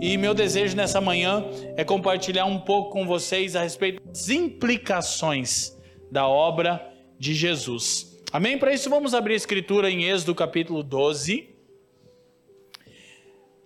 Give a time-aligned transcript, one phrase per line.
[0.00, 1.44] E meu desejo nessa manhã
[1.76, 5.76] é compartilhar um pouco com vocês a respeito das implicações
[6.10, 8.18] da obra de Jesus.
[8.32, 8.56] Amém?
[8.56, 11.50] Para isso, vamos abrir a escritura em Êxodo capítulo 12,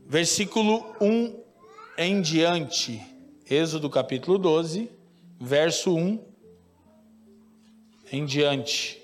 [0.04, 1.40] versículo 1
[1.98, 3.00] em diante.
[3.48, 4.90] Êxodo capítulo 12,
[5.40, 6.18] verso 1
[8.10, 9.03] em diante.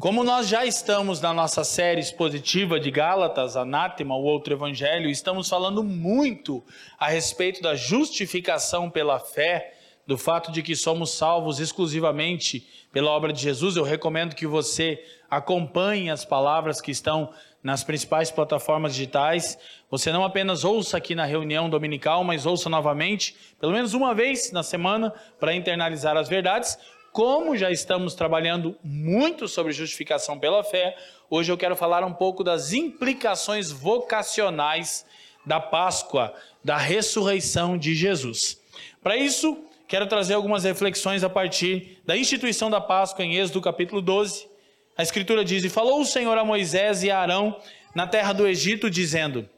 [0.00, 5.46] Como nós já estamos na nossa série expositiva de Gálatas, Anátema, o outro evangelho, estamos
[5.46, 6.64] falando muito
[6.98, 9.74] a respeito da justificação pela fé,
[10.06, 13.76] do fato de que somos salvos exclusivamente pela obra de Jesus.
[13.76, 19.58] Eu recomendo que você acompanhe as palavras que estão nas principais plataformas digitais.
[19.90, 24.50] Você não apenas ouça aqui na reunião dominical, mas ouça novamente, pelo menos uma vez
[24.50, 26.78] na semana, para internalizar as verdades
[27.12, 30.96] como já estamos trabalhando muito sobre justificação pela fé,
[31.28, 35.04] hoje eu quero falar um pouco das implicações vocacionais
[35.44, 38.60] da Páscoa, da ressurreição de Jesus.
[39.02, 44.00] Para isso, quero trazer algumas reflexões a partir da instituição da Páscoa em Êxodo capítulo
[44.00, 44.48] 12.
[44.96, 47.60] A Escritura diz: E falou o Senhor a Moisés e a Arão
[47.94, 49.48] na terra do Egito, dizendo: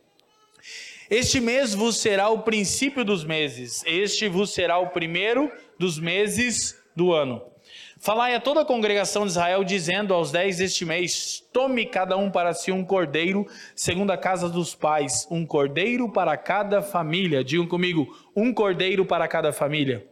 [1.11, 6.82] Este mês vos será o princípio dos meses, este vos será o primeiro dos meses
[6.95, 7.43] do ano.
[7.99, 12.31] Falai a toda a congregação de Israel, dizendo aos dez deste mês: Tome cada um
[12.31, 17.45] para si um cordeiro, segundo a casa dos pais, um cordeiro para cada família.
[17.45, 20.05] Digam comigo: um cordeiro para cada família.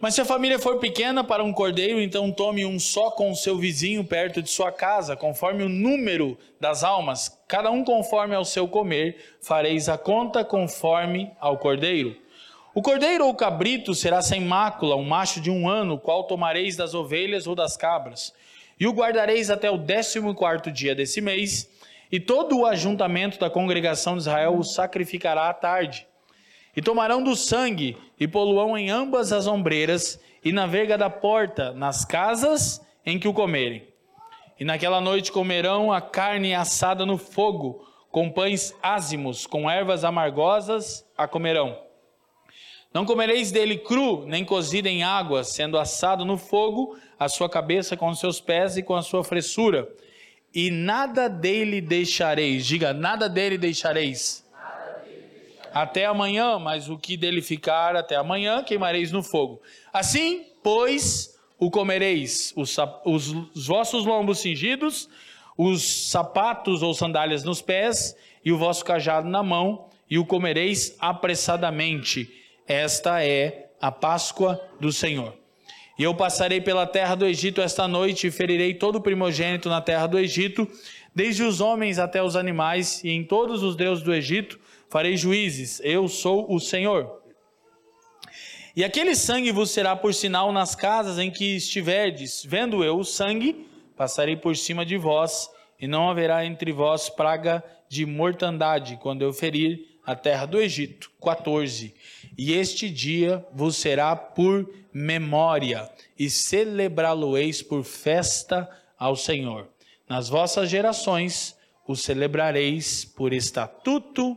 [0.00, 3.36] Mas se a família for pequena para um cordeiro, então tome um só com o
[3.36, 8.44] seu vizinho perto de sua casa, conforme o número das almas, cada um conforme ao
[8.44, 12.16] seu comer, fareis a conta conforme ao cordeiro.
[12.80, 16.94] O cordeiro ou cabrito será sem mácula, um macho de um ano, qual tomareis das
[16.94, 18.32] ovelhas ou das cabras,
[18.80, 21.70] e o guardareis até o décimo quarto dia desse mês,
[22.10, 26.06] e todo o ajuntamento da congregação de Israel o sacrificará à tarde.
[26.74, 31.72] E tomarão do sangue, e poluão em ambas as ombreiras, e na verga da porta,
[31.72, 33.86] nas casas em que o comerem.
[34.58, 41.06] E naquela noite comerão a carne assada no fogo, com pães ázimos, com ervas amargosas
[41.14, 41.89] a comerão
[42.92, 47.96] não comereis dele cru, nem cozido em água, sendo assado no fogo, a sua cabeça
[47.96, 49.88] com os seus pés e com a sua fressura.
[50.52, 52.66] E nada dele deixareis.
[52.66, 54.44] Diga, nada dele deixareis.
[55.72, 59.62] Até amanhã, mas o que dele ficar até amanhã, queimareis no fogo.
[59.92, 65.08] Assim, pois, o comereis, os, os, os vossos lombos cingidos,
[65.56, 70.96] os sapatos ou sandálias nos pés, e o vosso cajado na mão, e o comereis
[70.98, 72.39] apressadamente
[72.72, 75.34] esta é a Páscoa do Senhor.
[75.98, 79.80] E eu passarei pela terra do Egito esta noite e ferirei todo o primogênito na
[79.80, 80.68] terra do Egito,
[81.12, 85.80] desde os homens até os animais, e em todos os deuses do Egito farei juízes.
[85.82, 87.20] Eu sou o Senhor.
[88.76, 92.44] E aquele sangue vos será por sinal nas casas em que estiverdes.
[92.46, 93.66] Vendo eu o sangue,
[93.96, 95.50] passarei por cima de vós,
[95.80, 101.10] e não haverá entre vós praga de mortandade, quando eu ferir a terra do Egito.
[101.22, 101.94] 14.
[102.36, 105.88] E este dia vos será por memória,
[106.18, 108.68] e celebrá-lo-eis por festa
[108.98, 109.68] ao Senhor.
[110.08, 111.56] Nas vossas gerações
[111.86, 114.36] o celebrareis por estatuto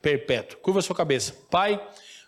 [0.00, 0.58] perpétuo.
[0.58, 1.34] Curva sua cabeça.
[1.50, 1.80] Pai,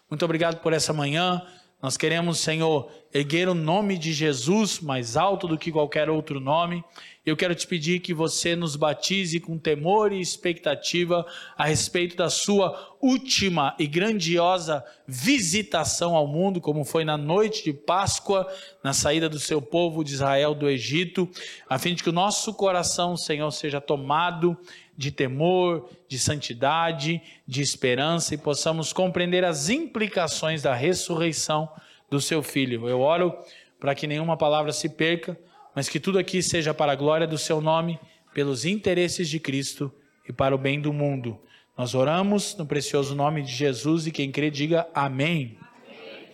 [0.09, 1.47] muito obrigado por essa manhã.
[1.87, 6.83] Nós queremos, Senhor, erguer o nome de Jesus mais alto do que qualquer outro nome.
[7.25, 11.25] Eu quero te pedir que você nos batize com temor e expectativa
[11.57, 17.73] a respeito da sua última e grandiosa visitação ao mundo, como foi na noite de
[17.73, 21.31] Páscoa, na saída do seu povo de Israel do Egito,
[21.71, 24.59] a fim de que o nosso coração, Senhor, seja tomado
[24.97, 31.69] de temor, de santidade, de esperança e possamos compreender as implicações da ressurreição
[32.11, 32.89] do seu filho.
[32.89, 33.37] Eu oro
[33.79, 35.39] para que nenhuma palavra se perca
[35.77, 38.01] mas que tudo aqui seja para a glória do seu nome,
[38.33, 39.93] pelos interesses de Cristo
[40.27, 41.39] e para o bem do mundo.
[41.77, 45.59] Nós oramos no precioso nome de Jesus e quem crê diga amém.
[45.87, 46.29] amém.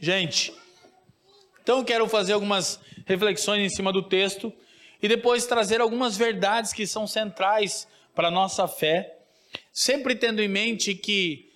[0.00, 0.54] Gente,
[1.60, 4.52] então quero fazer algumas reflexões em cima do texto
[5.02, 9.18] e depois trazer algumas verdades que são centrais para a nossa fé.
[9.70, 11.50] sempre tendo em mente que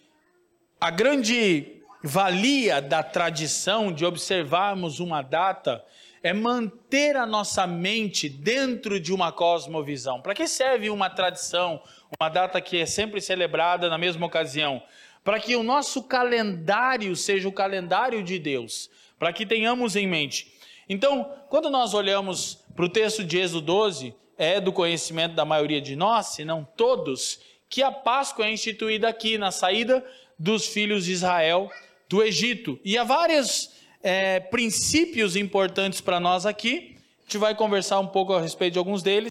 [0.79, 5.83] a grande valia da tradição de observarmos uma data
[6.23, 10.21] é manter a nossa mente dentro de uma cosmovisão.
[10.21, 11.81] Para que serve uma tradição,
[12.21, 14.83] uma data que é sempre celebrada na mesma ocasião?
[15.25, 20.56] Para que o nosso calendário seja o calendário de Deus, para que tenhamos em mente.
[20.89, 25.81] Então, quando nós olhamos para o texto de Êxodo 12, é do conhecimento da maioria
[25.81, 30.05] de nós, se não todos, que a Páscoa é instituída aqui na saída
[30.39, 31.71] dos filhos de Israel
[32.09, 32.79] do Egito.
[32.85, 33.71] E há vários
[34.03, 36.97] é, princípios importantes para nós aqui.
[37.19, 39.31] A gente vai conversar um pouco a respeito de alguns deles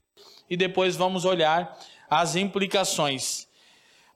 [0.50, 1.80] e depois vamos olhar
[2.10, 3.45] as implicações.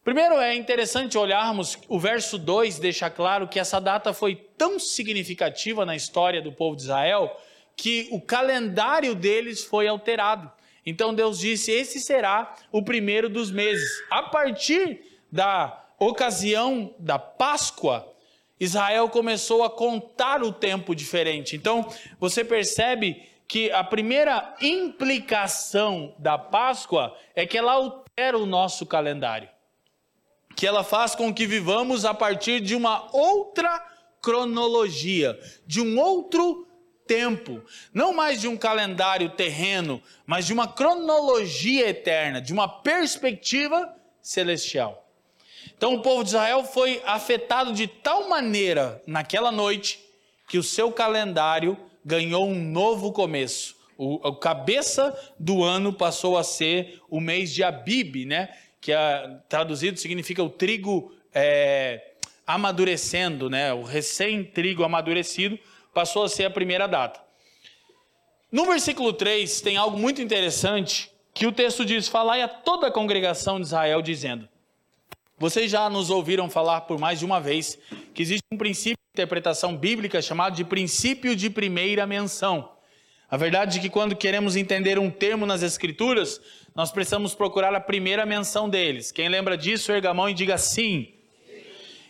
[0.10, 5.86] Primeiro é interessante olharmos o verso 2, deixa claro que essa data foi tão significativa
[5.86, 7.40] na história do povo de Israel
[7.76, 10.52] que o calendário deles foi alterado.
[10.84, 13.88] Então Deus disse: Esse será o primeiro dos meses.
[14.10, 15.00] A partir
[15.32, 18.12] da ocasião da Páscoa,
[18.60, 21.56] Israel começou a contar o tempo diferente.
[21.56, 21.88] Então,
[22.20, 29.48] você percebe que a primeira implicação da Páscoa é que ela altera o nosso calendário.
[30.60, 33.80] Que ela faz com que vivamos a partir de uma outra
[34.22, 36.68] cronologia, de um outro
[37.08, 37.64] tempo,
[37.94, 45.10] não mais de um calendário terreno, mas de uma cronologia eterna, de uma perspectiva celestial.
[45.78, 50.04] Então o povo de Israel foi afetado de tal maneira naquela noite
[50.46, 53.78] que o seu calendário ganhou um novo começo.
[53.98, 58.50] O, o cabeça do ano passou a ser o mês de Abib, né?
[58.82, 62.14] Que é, traduzido significa o trigo é,
[62.46, 63.74] amadurecendo, né?
[63.74, 65.60] O recém-trigo amadurecido
[65.94, 67.20] passou a ser a primeira data.
[68.52, 72.92] No versículo 3 tem algo muito interessante que o texto diz: Falai a toda a
[72.92, 74.48] congregação de Israel, dizendo:
[75.40, 77.80] vocês já nos ouviram falar por mais de uma vez
[78.14, 82.70] que existe um princípio de interpretação bíblica chamado de princípio de primeira menção.
[83.32, 86.42] A verdade é que quando queremos entender um termo nas Escrituras,
[86.74, 89.12] nós precisamos procurar a primeira menção deles.
[89.12, 91.14] Quem lembra disso, erga a mão e diga sim.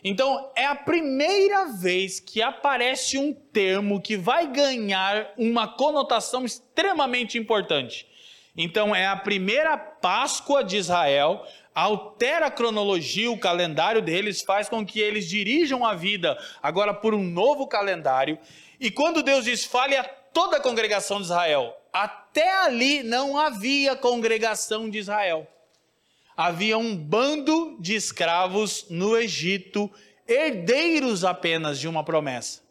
[0.02, 7.38] Então, é a primeira vez que aparece um termo que vai ganhar uma conotação extremamente
[7.38, 8.08] importante.
[8.56, 11.46] Então, é a primeira Páscoa de Israel,
[11.76, 17.14] altera a cronologia, o calendário deles, faz com que eles dirijam a vida agora por
[17.14, 18.40] um novo calendário.
[18.80, 23.96] E quando Deus diz, fale a toda a congregação de Israel, até ali não havia
[23.96, 25.48] congregação de Israel.
[26.36, 29.92] Havia um bando de escravos no Egito,
[30.28, 32.62] herdeiros apenas de uma promessa.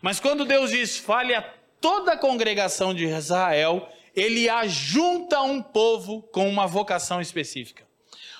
[0.00, 1.42] Mas quando Deus diz, fale a
[1.80, 7.86] toda a congregação de Israel, ele ajunta um povo com uma vocação específica.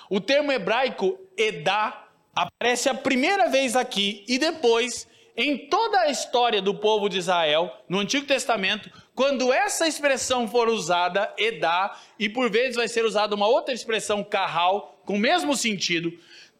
[0.09, 5.07] O termo hebraico Edá aparece a primeira vez aqui e depois
[5.41, 10.67] em toda a história do povo de Israel, no Antigo Testamento, quando essa expressão for
[10.67, 15.55] usada, Edá, e por vezes vai ser usada uma outra expressão, Carral, com o mesmo
[15.55, 16.11] sentido,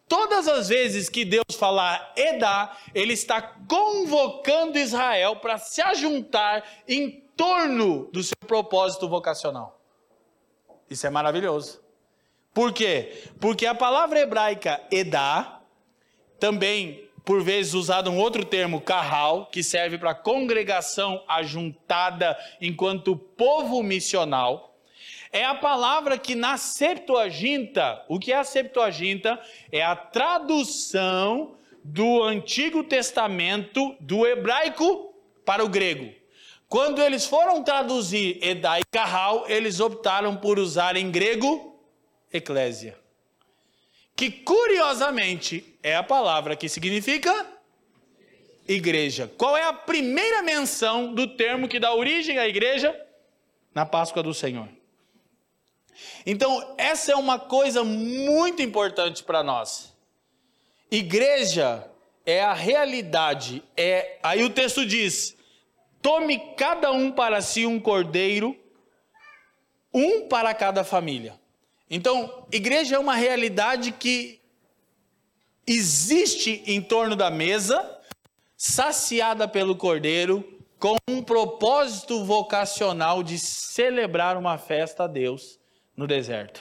[0.08, 7.22] todas as vezes que Deus falar Edá, ele está convocando Israel para se ajuntar em
[7.36, 9.78] torno do seu propósito vocacional.
[10.88, 11.82] Isso é maravilhoso.
[12.54, 13.24] Por quê?
[13.38, 15.60] Porque a palavra hebraica edá,
[16.38, 23.82] também por vezes usado um outro termo, carral, que serve para congregação ajuntada enquanto povo
[23.82, 24.70] missional,
[25.32, 29.40] é a palavra que na Septuaginta, o que é a Septuaginta?
[29.70, 36.12] É a tradução do Antigo Testamento do hebraico para o grego.
[36.68, 41.80] Quando eles foram traduzir Edá e Carral, eles optaram por usar em grego
[42.32, 42.98] eclésia.
[44.16, 47.46] Que curiosamente é a palavra que significa
[48.68, 49.30] igreja.
[49.36, 52.98] Qual é a primeira menção do termo que dá origem à igreja?
[53.74, 54.68] Na Páscoa do Senhor.
[56.24, 59.94] Então, essa é uma coisa muito importante para nós.
[60.90, 61.88] Igreja
[62.26, 65.36] é a realidade, é, aí o texto diz:
[66.02, 68.56] tome cada um para si um cordeiro,
[69.92, 71.39] um para cada família.
[71.90, 74.40] Então, igreja é uma realidade que
[75.66, 77.98] existe em torno da mesa,
[78.56, 80.44] saciada pelo cordeiro,
[80.78, 85.58] com um propósito vocacional de celebrar uma festa a Deus
[85.96, 86.60] no deserto.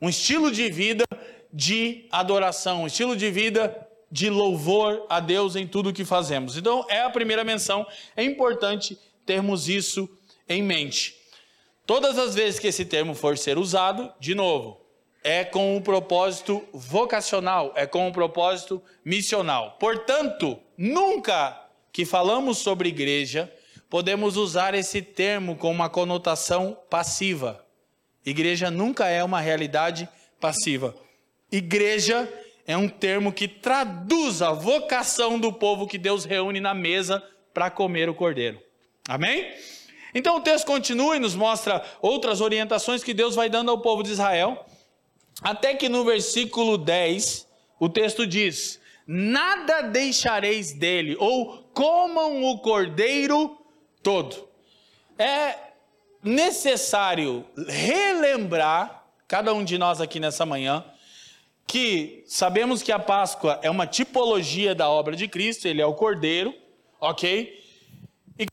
[0.00, 1.04] Um estilo de vida
[1.52, 6.56] de adoração, um estilo de vida de louvor a Deus em tudo que fazemos.
[6.56, 10.08] Então, é a primeira menção, é importante termos isso
[10.48, 11.19] em mente.
[11.90, 14.80] Todas as vezes que esse termo for ser usado, de novo,
[15.24, 19.76] é com o propósito vocacional, é com o propósito missional.
[19.80, 21.60] Portanto, nunca
[21.92, 23.52] que falamos sobre igreja,
[23.88, 27.66] podemos usar esse termo com uma conotação passiva.
[28.24, 30.08] Igreja nunca é uma realidade
[30.40, 30.94] passiva.
[31.50, 32.32] Igreja
[32.68, 37.20] é um termo que traduz a vocação do povo que Deus reúne na mesa
[37.52, 38.62] para comer o cordeiro.
[39.08, 39.52] Amém?
[40.14, 44.02] Então o texto continua e nos mostra outras orientações que Deus vai dando ao povo
[44.02, 44.64] de Israel,
[45.42, 47.46] até que no versículo 10
[47.78, 53.58] o texto diz: Nada deixareis dele, ou comam o cordeiro
[54.02, 54.48] todo.
[55.18, 55.56] É
[56.22, 60.84] necessário relembrar, cada um de nós aqui nessa manhã,
[61.66, 65.94] que sabemos que a Páscoa é uma tipologia da obra de Cristo, ele é o
[65.94, 66.54] cordeiro,
[67.00, 67.58] ok?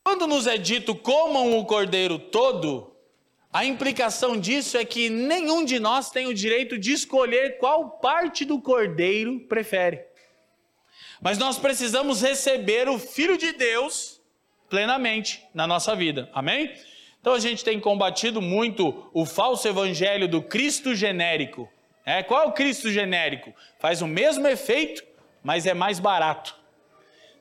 [0.07, 2.95] Quando nos é dito comam o cordeiro todo,
[3.51, 8.45] a implicação disso é que nenhum de nós tem o direito de escolher qual parte
[8.45, 9.99] do cordeiro prefere.
[11.21, 14.21] Mas nós precisamos receber o Filho de Deus
[14.69, 16.29] plenamente na nossa vida.
[16.33, 16.73] Amém?
[17.19, 21.69] Então a gente tem combatido muito o falso evangelho do Cristo genérico.
[22.05, 23.53] É, qual é o Cristo genérico?
[23.77, 25.03] Faz o mesmo efeito,
[25.43, 26.55] mas é mais barato.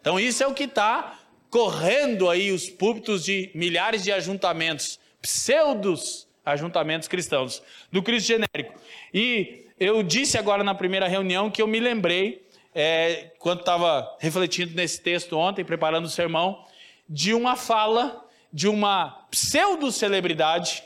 [0.01, 1.26] Então isso é o que está
[1.57, 8.79] correndo aí os púlpitos de milhares de ajuntamentos, pseudos ajuntamentos cristãos, do Cristo genérico.
[9.13, 14.75] E eu disse agora na primeira reunião que eu me lembrei, é, quando estava refletindo
[14.75, 16.63] nesse texto ontem, preparando o sermão,
[17.09, 18.23] de uma fala
[18.53, 20.85] de uma pseudo-celebridade,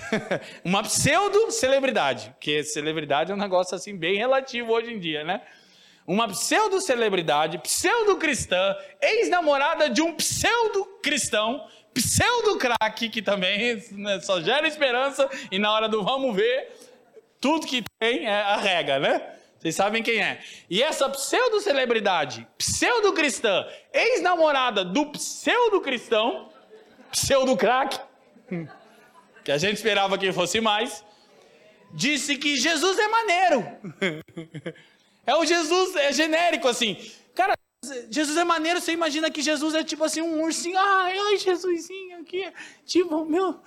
[0.62, 5.40] uma pseudo-celebridade, porque celebridade é um negócio assim bem relativo hoje em dia, né?
[6.06, 15.58] Uma pseudo-celebridade, pseudo-cristã, ex-namorada de um pseudo-cristão, pseudo-craque, que também né, só gera esperança, e
[15.58, 16.72] na hora do vamos ver,
[17.40, 19.34] tudo que tem é a rega, né?
[19.58, 20.42] Vocês sabem quem é.
[20.68, 26.50] E essa pseudo-celebridade, pseudo-cristã, ex-namorada do pseudo-cristão,
[27.10, 27.98] pseudo-craque,
[29.42, 31.02] que a gente esperava que fosse mais,
[31.92, 33.66] disse que Jesus é maneiro.
[35.26, 36.96] É o Jesus, é genérico assim.
[37.34, 37.54] Cara,
[38.10, 40.78] Jesus é maneiro, você imagina que Jesus é tipo assim, um ursinho.
[40.78, 42.50] Ai, ai, Jesusinho aqui.
[42.84, 43.60] Tipo, meu.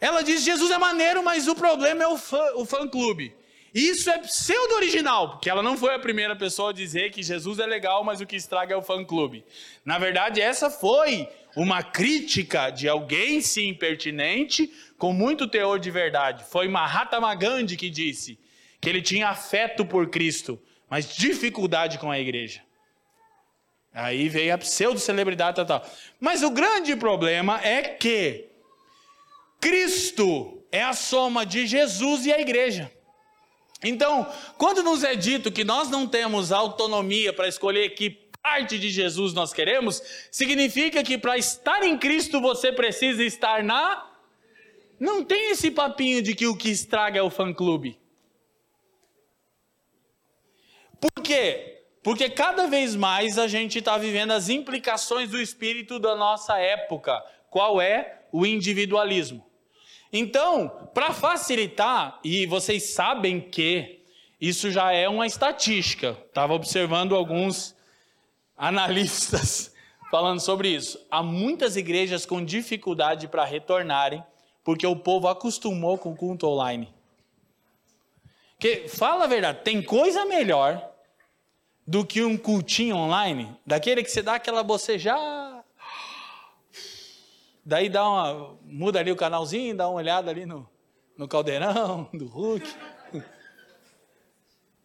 [0.00, 2.88] Ela diz: Jesus é maneiro, mas o problema é o fã, o fã.
[3.74, 7.58] Isso é pseudo original, porque ela não foi a primeira pessoa a dizer que Jesus
[7.58, 9.44] é legal, mas o que estraga é o fã clube.
[9.84, 16.44] Na verdade, essa foi uma crítica de alguém sim impertinente, com muito teor de verdade.
[16.44, 18.38] Foi Mahatma Gandhi que disse:
[18.86, 22.62] que ele tinha afeto por Cristo, mas dificuldade com a igreja.
[23.92, 25.84] Aí veio a pseudo-celebridade tal.
[26.20, 28.46] Mas o grande problema é que
[29.60, 32.88] Cristo é a soma de Jesus e a igreja.
[33.82, 38.88] Então, quando nos é dito que nós não temos autonomia para escolher que parte de
[38.88, 40.00] Jesus nós queremos,
[40.30, 44.08] significa que para estar em Cristo você precisa estar na.
[45.00, 47.98] Não tem esse papinho de que o que estraga é o fã-clube.
[51.14, 51.82] Por quê?
[52.02, 57.20] Porque cada vez mais a gente está vivendo as implicações do espírito da nossa época.
[57.50, 58.22] Qual é?
[58.30, 59.44] O individualismo.
[60.12, 64.04] Então, para facilitar, e vocês sabem que
[64.40, 67.74] isso já é uma estatística, estava observando alguns
[68.56, 69.74] analistas
[70.10, 71.04] falando sobre isso.
[71.10, 74.22] Há muitas igrejas com dificuldade para retornarem,
[74.62, 76.94] porque o povo acostumou com o culto online.
[78.58, 80.95] Que fala a verdade, tem coisa melhor
[81.86, 85.64] do que um cultinho online, daquele que você dá aquela bocejada,
[87.64, 90.68] daí dá uma, muda ali o canalzinho, dá uma olhada ali no,
[91.16, 92.66] no caldeirão do Hulk,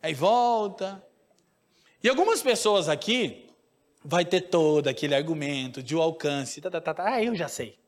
[0.02, 1.04] aí volta.
[2.04, 3.50] E algumas pessoas aqui
[4.04, 7.48] vai ter todo aquele argumento de o alcance, tá, tá, tá, tá, ah, eu já
[7.48, 7.81] sei.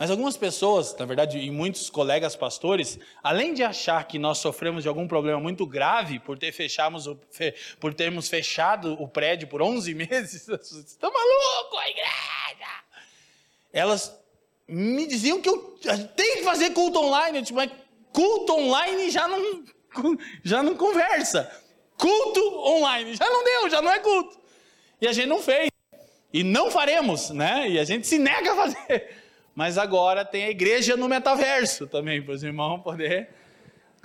[0.00, 4.82] Mas algumas pessoas, na verdade, e muitos colegas pastores, além de achar que nós sofremos
[4.82, 7.20] de algum problema muito grave por, ter fechamos o,
[7.78, 12.70] por termos fechado o prédio por 11 meses, estão maluco, a igreja!
[13.70, 14.18] Elas
[14.66, 15.78] me diziam que eu
[16.16, 17.36] tenho que fazer culto online.
[17.36, 17.70] Eu, tipo, mas
[18.10, 19.64] culto online já não,
[20.42, 21.54] já não conversa.
[21.98, 24.40] Culto online já não deu, já não é culto.
[24.98, 25.68] E a gente não fez.
[26.32, 27.68] E não faremos, né?
[27.68, 29.19] E a gente se nega a fazer.
[29.60, 33.28] Mas agora tem a igreja no metaverso também, para os irmãos poder,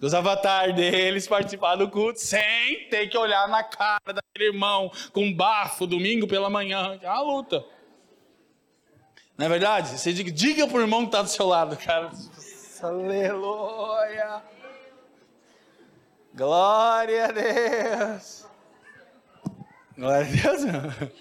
[0.02, 5.34] os avatares deles participar do culto sem ter que olhar na cara daquele irmão com
[5.34, 7.00] bafo domingo pela manhã.
[7.02, 7.64] É uma luta.
[9.38, 9.98] Não é verdade?
[9.98, 12.12] Você diga, diga para o irmão que está do seu lado, cara.
[12.84, 14.44] Aleluia.
[16.34, 18.46] Glória a Deus.
[19.98, 21.12] Glória a Deus.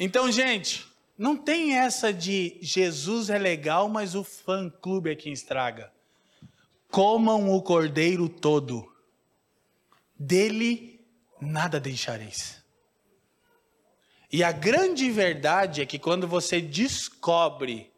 [0.00, 0.89] Então, gente,
[1.20, 5.92] não tem essa de Jesus é legal, mas o fã-clube é quem estraga.
[6.90, 8.90] Comam o cordeiro todo,
[10.18, 10.98] dele
[11.38, 12.64] nada deixareis.
[14.32, 17.92] E a grande verdade é que quando você descobre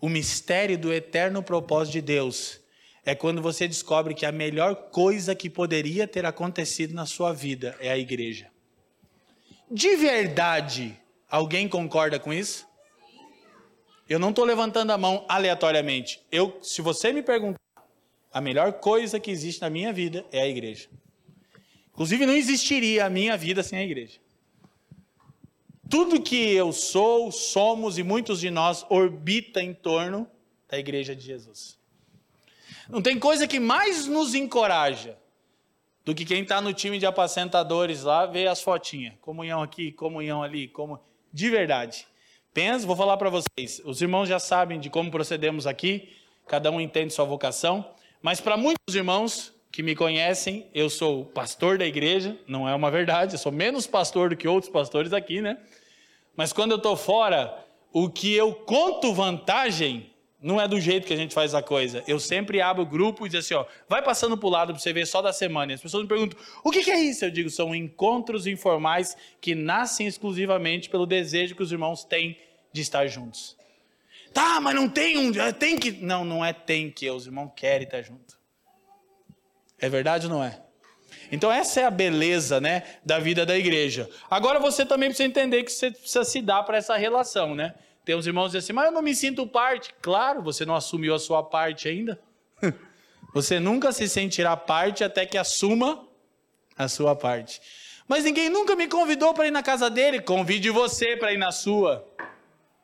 [0.00, 2.58] o mistério do eterno propósito de Deus,
[3.04, 7.76] é quando você descobre que a melhor coisa que poderia ter acontecido na sua vida
[7.80, 8.50] é a igreja.
[9.70, 10.98] De verdade,
[11.30, 12.66] alguém concorda com isso?
[14.08, 16.20] Eu não estou levantando a mão aleatoriamente.
[16.32, 17.60] Eu, se você me perguntar,
[18.32, 20.88] a melhor coisa que existe na minha vida é a igreja.
[21.92, 24.18] Inclusive, não existiria a minha vida sem a igreja.
[25.88, 30.28] Tudo que eu sou, somos e muitos de nós orbita em torno
[30.68, 31.78] da igreja de Jesus.
[32.88, 35.18] Não tem coisa que mais nos encoraja
[36.04, 39.14] do que quem está no time de apacentadores lá ver as fotinhas.
[39.20, 41.00] Comunhão aqui, comunhão ali, como
[41.32, 42.06] de verdade.
[42.52, 43.80] Pensa, vou falar para vocês.
[43.84, 46.08] Os irmãos já sabem de como procedemos aqui,
[46.46, 47.88] cada um entende sua vocação,
[48.20, 52.90] mas para muitos irmãos que me conhecem, eu sou pastor da igreja, não é uma
[52.90, 55.58] verdade, eu sou menos pastor do que outros pastores aqui, né?
[56.36, 60.10] Mas quando eu estou fora, o que eu conto vantagem
[60.42, 62.02] não é do jeito que a gente faz a coisa.
[62.06, 64.80] Eu sempre abro o grupo e diz assim, ó, vai passando para o lado para
[64.80, 65.72] você ver só da semana.
[65.72, 67.24] E as pessoas me perguntam, o que, que, é isso?
[67.24, 72.38] Eu digo, são encontros informais que nascem exclusivamente pelo desejo que os irmãos têm
[72.72, 73.56] de estar juntos.
[74.32, 75.90] Tá, mas não tem um, é, tem que...
[75.90, 78.38] Não, não é tem que, os irmãos querem estar juntos.
[79.78, 80.58] É verdade ou não é?
[81.30, 84.08] Então essa é a beleza, né, da vida da igreja.
[84.30, 87.74] Agora você também precisa entender que você precisa se dar para essa relação, né?
[88.10, 89.94] Tem uns irmãos que dizem assim, mas eu não me sinto parte.
[90.02, 92.20] Claro, você não assumiu a sua parte ainda.
[93.32, 96.08] Você nunca se sentirá parte até que assuma
[96.76, 97.62] a sua parte.
[98.08, 100.20] Mas ninguém nunca me convidou para ir na casa dele.
[100.20, 102.04] Convide você para ir na sua.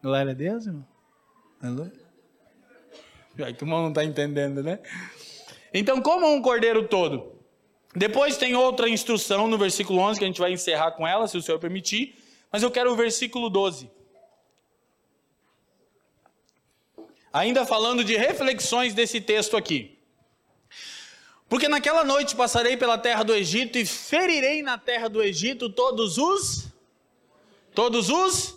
[0.00, 0.86] Glória a Deus, irmão.
[3.36, 4.78] Já que o irmão não está entendendo, né?
[5.74, 7.32] Então, como um cordeiro todo.
[7.96, 11.36] Depois tem outra instrução no versículo 11, que a gente vai encerrar com ela, se
[11.36, 12.14] o Senhor permitir.
[12.52, 13.95] Mas eu quero o versículo 12.
[17.37, 19.99] Ainda falando de reflexões desse texto aqui.
[21.51, 26.16] Porque naquela noite passarei pela terra do Egito e ferirei na terra do Egito todos
[26.16, 26.68] os
[27.75, 28.57] todos os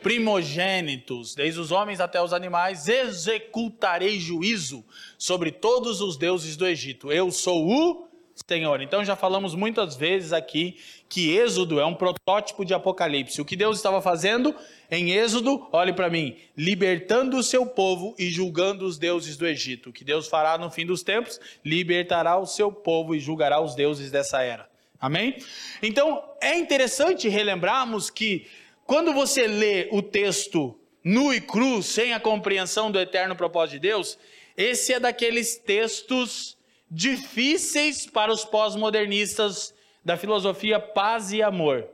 [0.00, 4.84] primogênitos, desde os homens até os animais, executarei juízo
[5.18, 7.10] sobre todos os deuses do Egito.
[7.10, 8.08] Eu sou o
[8.46, 8.80] Senhor.
[8.82, 10.76] Então já falamos muitas vezes aqui
[11.08, 13.40] que Êxodo é um protótipo de Apocalipse.
[13.40, 14.54] O que Deus estava fazendo
[14.90, 19.90] em Êxodo, olhe para mim, libertando o seu povo e julgando os deuses do Egito.
[19.90, 21.40] O que Deus fará no fim dos tempos?
[21.64, 24.68] Libertará o seu povo e julgará os deuses dessa era.
[25.00, 25.36] Amém?
[25.82, 28.46] Então é interessante relembrarmos que
[28.84, 33.80] quando você lê o texto nu e cru, sem a compreensão do eterno propósito de
[33.80, 34.18] Deus,
[34.56, 36.56] esse é daqueles textos
[36.94, 41.88] difíceis para os pós-modernistas da filosofia paz e amor.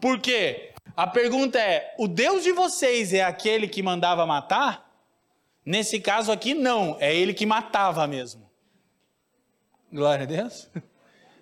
[0.00, 0.72] Por quê?
[0.96, 4.88] A pergunta é: o Deus de vocês é aquele que mandava matar?
[5.66, 8.48] Nesse caso aqui, não, é ele que matava mesmo.
[9.92, 10.70] Glória a Deus.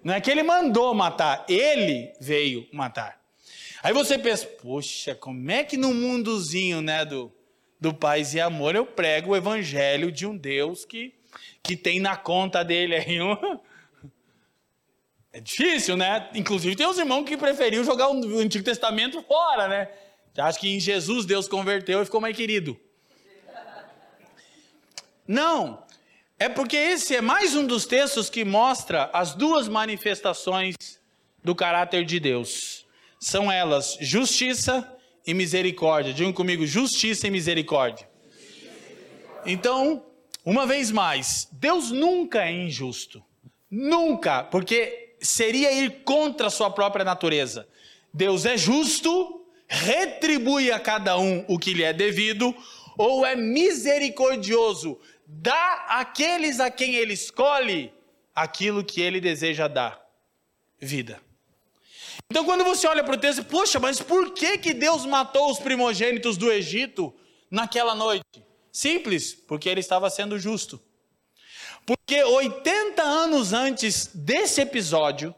[0.03, 3.21] Não é que ele mandou matar, ele veio matar.
[3.83, 7.33] Aí você pensa, poxa, como é que no mundozinho né, do,
[7.81, 11.16] do paz e amor eu prego o evangelho de um Deus que
[11.63, 13.37] que tem na conta dele aí um...
[15.33, 16.31] É difícil, né?
[16.35, 19.91] Inclusive tem uns irmãos que preferiu jogar o Antigo Testamento fora, né?
[20.39, 22.75] Acho que em Jesus Deus converteu e ficou mais querido.
[25.29, 25.85] Não,
[26.39, 30.75] é porque esse é mais um dos textos que mostra as duas manifestações
[31.45, 32.87] do caráter de Deus.
[33.21, 34.91] São elas justiça
[35.27, 36.15] e misericórdia.
[36.15, 38.09] Digam comigo, justiça e misericórdia.
[39.45, 40.06] Então,
[40.47, 43.21] uma vez mais, Deus nunca é injusto.
[43.69, 47.69] Nunca, porque seria ir contra a sua própria natureza.
[48.15, 52.55] Deus é justo, retribui a cada um o que lhe é devido,
[52.97, 57.93] ou é misericordioso, dá àqueles a quem ele escolhe
[58.33, 60.01] aquilo que ele deseja dar:
[60.79, 61.21] vida.
[62.31, 65.59] Então, quando você olha para o texto, poxa, mas por que, que Deus matou os
[65.59, 67.13] primogênitos do Egito
[67.51, 68.46] naquela noite?
[68.77, 70.79] Simples, porque ele estava sendo justo.
[71.87, 75.35] Porque 80 anos antes desse episódio,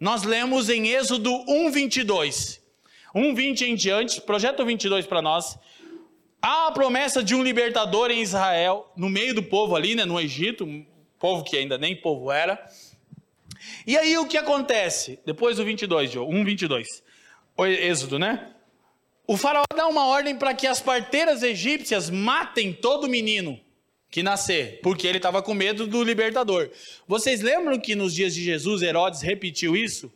[0.00, 2.60] nós lemos em Êxodo 1:22.
[3.14, 5.56] 1:20 em diante, projeto 22 para nós.
[6.42, 10.20] Há a promessa de um libertador em Israel, no meio do povo ali, né, no
[10.20, 10.66] Egito,
[11.20, 12.68] povo que ainda nem povo era.
[13.86, 15.20] E aí o que acontece?
[15.24, 16.88] Depois do 22, 1, 22.
[17.58, 18.51] Êxodo, né?
[19.26, 23.58] O faraó dá uma ordem para que as parteiras egípcias matem todo menino
[24.10, 26.70] que nascer, porque ele estava com medo do libertador.
[27.06, 30.12] Vocês lembram que nos dias de Jesus Herodes repetiu isso?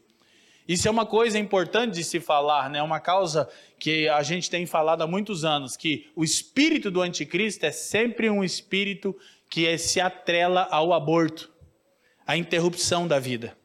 [0.68, 2.82] Isso é uma coisa importante de se falar, né?
[2.82, 7.64] Uma causa que a gente tem falado há muitos anos, que o espírito do anticristo
[7.64, 9.16] é sempre um espírito
[9.48, 11.50] que se atrela ao aborto,
[12.26, 13.56] à interrupção da vida.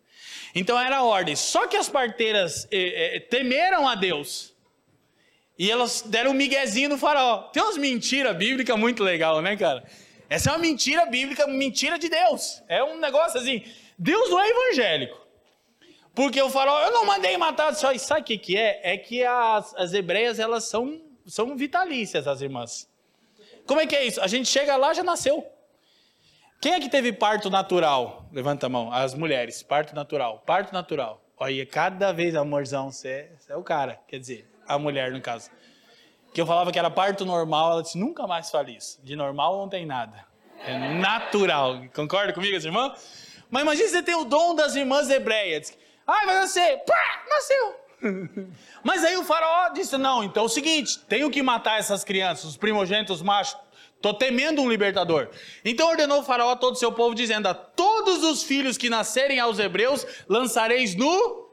[0.53, 1.35] Então era a ordem.
[1.35, 4.50] Só que as parteiras eh, eh, temeram a Deus.
[5.61, 7.43] E elas deram um miguezinho no faraó.
[7.53, 9.83] Tem umas mentiras bíblicas muito legal, né, cara?
[10.27, 12.63] Essa é uma mentira bíblica, mentira de Deus.
[12.67, 13.63] É um negócio assim.
[13.95, 15.21] Deus não é evangélico.
[16.15, 17.75] Porque o faraó, eu não mandei matar.
[17.75, 18.79] Só, sabe o que, que é?
[18.81, 22.89] É que as, as hebreias, elas são, são vitalícias, as irmãs.
[23.67, 24.19] Como é que é isso?
[24.19, 25.45] A gente chega lá, já nasceu.
[26.59, 28.27] Quem é que teve parto natural?
[28.33, 28.91] Levanta a mão.
[28.91, 29.61] As mulheres.
[29.61, 30.41] Parto natural.
[30.43, 31.23] Parto natural.
[31.37, 33.99] Olha, cada vez, amorzão, você é o cara.
[34.07, 35.49] Quer dizer, a mulher, no caso.
[36.33, 38.99] Que eu falava que era parto normal, ela disse, nunca mais fale isso.
[39.03, 40.25] De normal não tem nada.
[40.65, 41.81] É natural.
[41.93, 43.43] Concorda comigo, as irmãs?
[43.49, 45.77] Mas imagine você ter o dom das irmãs hebreias.
[46.07, 46.83] Ai, vai nascer.
[46.85, 47.75] Pá, nasceu.
[48.83, 52.45] Mas aí o faraó disse, não, então é o seguinte, tenho que matar essas crianças,
[52.45, 53.59] os primogênitos machos
[54.01, 55.29] Estou temendo um libertador.
[55.63, 58.89] Então ordenou o faraó a todo o seu povo, dizendo: A todos os filhos que
[58.89, 61.51] nascerem aos hebreus lançareis no.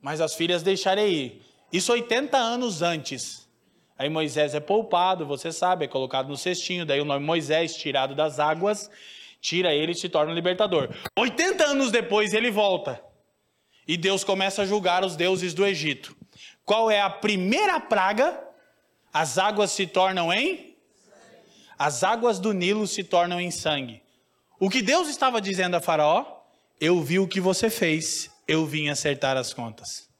[0.00, 1.43] Mas as filhas deixarei ir.
[1.74, 3.48] Isso 80 anos antes.
[3.98, 6.86] Aí Moisés é poupado, você sabe, é colocado no cestinho.
[6.86, 8.88] Daí o nome Moisés, tirado das águas,
[9.40, 10.88] tira ele e se torna libertador.
[11.18, 13.02] 80 anos depois ele volta.
[13.88, 16.16] E Deus começa a julgar os deuses do Egito.
[16.64, 18.40] Qual é a primeira praga?
[19.12, 20.76] As águas se tornam em
[21.76, 24.00] as águas do Nilo se tornam em sangue.
[24.60, 26.24] O que Deus estava dizendo a Faraó?
[26.80, 30.13] Eu vi o que você fez, eu vim acertar as contas.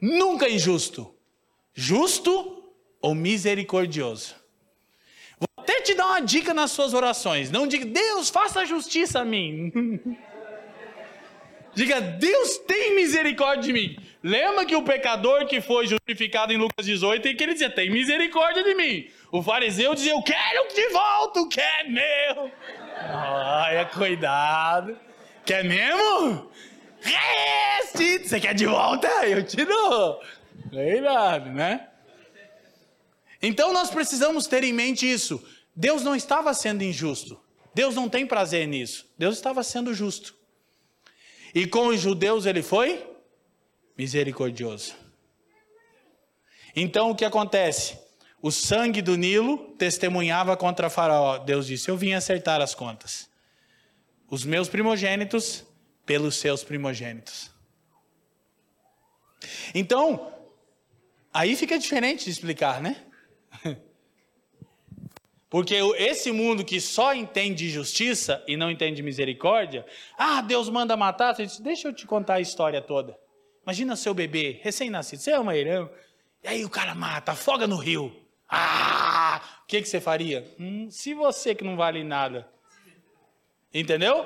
[0.00, 1.14] Nunca injusto,
[1.74, 2.62] justo
[3.00, 4.34] ou misericordioso.
[5.38, 7.50] Vou até te dar uma dica nas suas orações.
[7.50, 9.70] Não diga, Deus, faça justiça a mim.
[11.76, 13.98] Diga, Deus tem misericórdia de mim.
[14.22, 17.90] Lembra que o pecador que foi justificado em Lucas 18 e que ele dizia, tem
[17.90, 19.10] misericórdia de mim.
[19.30, 22.50] O fariseu dizia, eu quero de volta o que é meu.
[23.12, 24.98] Olha, cuidado.
[25.44, 26.50] Quer mesmo?
[27.06, 28.28] Reste!
[28.28, 29.08] Você quer de volta?
[29.26, 30.20] Eu te dou.
[30.70, 31.88] Cuidado, né?
[33.40, 35.42] Então nós precisamos ter em mente isso.
[35.74, 37.40] Deus não estava sendo injusto.
[37.74, 39.06] Deus não tem prazer nisso.
[39.18, 40.34] Deus estava sendo justo.
[41.54, 43.06] E com os judeus ele foi
[43.96, 44.94] misericordioso.
[46.74, 47.98] Então o que acontece?
[48.42, 51.38] O sangue do Nilo testemunhava contra Faraó.
[51.38, 53.28] Deus disse: Eu vim acertar as contas.
[54.28, 55.64] Os meus primogênitos
[56.06, 57.50] pelos seus primogênitos.
[59.74, 60.32] Então,
[61.34, 63.04] aí fica diferente de explicar, né?
[65.50, 71.34] Porque esse mundo que só entende justiça e não entende misericórdia, ah, Deus manda matar,
[71.34, 73.18] você diz, deixa eu te contar a história toda.
[73.62, 75.88] Imagina seu bebê, recém-nascido, você é uma irmã,
[76.42, 78.14] e aí o cara mata, afoga no rio.
[78.48, 79.40] Ah!
[79.64, 80.46] O que, que você faria?
[80.58, 82.48] Hum, se você que não vale nada.
[83.74, 84.24] Entendeu?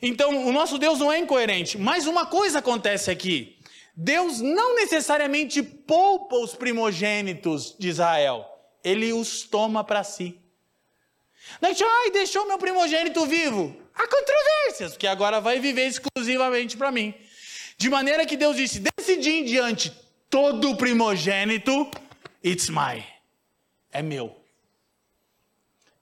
[0.00, 1.78] Então, o nosso Deus não é incoerente.
[1.78, 3.58] Mas uma coisa acontece aqui.
[3.94, 8.46] Deus não necessariamente poupa os primogênitos de Israel.
[8.84, 10.38] Ele os toma para si.
[11.60, 13.74] Não é que, ai, deixou meu primogênito vivo.
[13.94, 17.14] Há controvérsias, porque agora vai viver exclusivamente para mim.
[17.78, 19.92] De maneira que Deus disse: decidi em diante,
[20.28, 21.90] todo primogênito,
[22.44, 23.16] it's mine
[23.96, 24.36] é meu.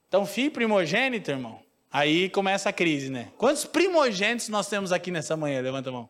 [0.09, 1.64] Então, filho primogênito, irmão,
[1.95, 3.31] aí começa a crise, né?
[3.39, 5.61] Quantos primogênitos nós temos aqui nessa manhã?
[5.61, 6.09] Levanta a mão.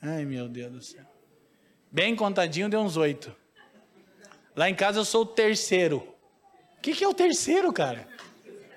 [0.00, 1.04] Ai, meu Deus do céu.
[1.92, 3.34] Bem contadinho, deu uns oito.
[4.56, 5.98] Lá em casa eu sou o terceiro.
[6.78, 8.08] O que, que é o terceiro, cara?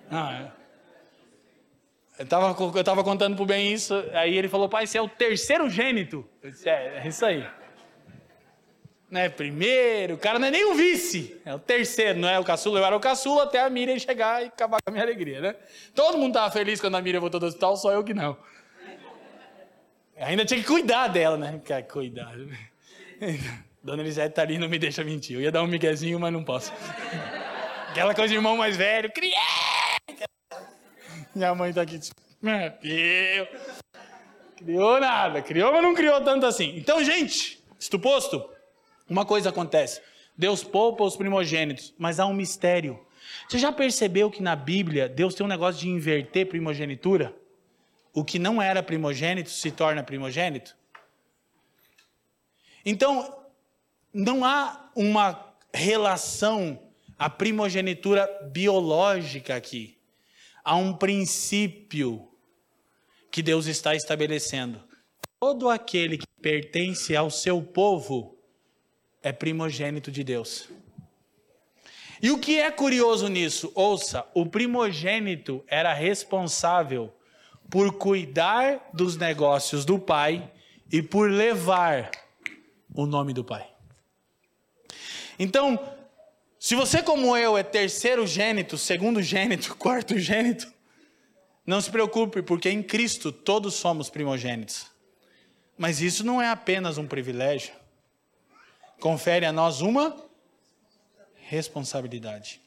[0.09, 0.51] Ah, é.
[2.19, 5.07] Eu estava eu tava contando pro bem isso, aí ele falou, pai, você é o
[5.07, 6.27] terceiro gênito.
[6.43, 7.47] Eu disse, é, é isso aí
[9.11, 12.45] né, primeiro, o cara não é nem o vice, é o terceiro, não é o
[12.45, 15.41] caçula, eu era o caçula até a Miriam chegar e acabar com a minha alegria,
[15.41, 15.55] né?
[15.93, 18.37] Todo mundo estava feliz quando a Miriam voltou do hospital, só eu que não.
[20.15, 21.59] Ainda tinha que cuidar dela, né?
[21.65, 22.33] Que cuidar.
[23.83, 25.35] Dona Elisete tá ali, não me deixa mentir.
[25.35, 26.71] Eu ia dar um miguezinho, mas não posso.
[27.89, 29.33] Aquela coisa de irmão mais velho, criei!
[31.35, 31.99] Minha mãe tá aqui,
[32.79, 33.47] criou.
[34.55, 36.77] Criou nada, criou, mas não criou tanto assim.
[36.77, 38.47] Então, gente, isto posto,
[39.11, 40.01] uma coisa acontece:
[40.37, 42.97] Deus poupa os primogênitos, mas há um mistério.
[43.47, 47.35] Você já percebeu que na Bíblia Deus tem um negócio de inverter primogenitura?
[48.13, 50.77] O que não era primogênito se torna primogênito?
[52.85, 53.45] Então,
[54.13, 56.79] não há uma relação
[57.19, 59.97] a primogenitura biológica aqui.
[60.63, 62.29] Há um princípio
[63.29, 64.81] que Deus está estabelecendo.
[65.39, 68.30] Todo aquele que pertence ao seu povo
[69.21, 70.69] é primogênito de Deus.
[72.21, 73.71] E o que é curioso nisso?
[73.73, 77.11] Ouça, o primogênito era responsável
[77.69, 80.51] por cuidar dos negócios do pai
[80.91, 82.11] e por levar
[82.93, 83.67] o nome do pai.
[85.39, 85.79] Então,
[86.59, 90.71] se você, como eu, é terceiro gênito, segundo gênito, quarto gênito,
[91.65, 94.85] não se preocupe, porque em Cristo todos somos primogênitos.
[95.75, 97.73] Mas isso não é apenas um privilégio.
[99.01, 100.15] Confere a nós uma
[101.35, 102.61] responsabilidade.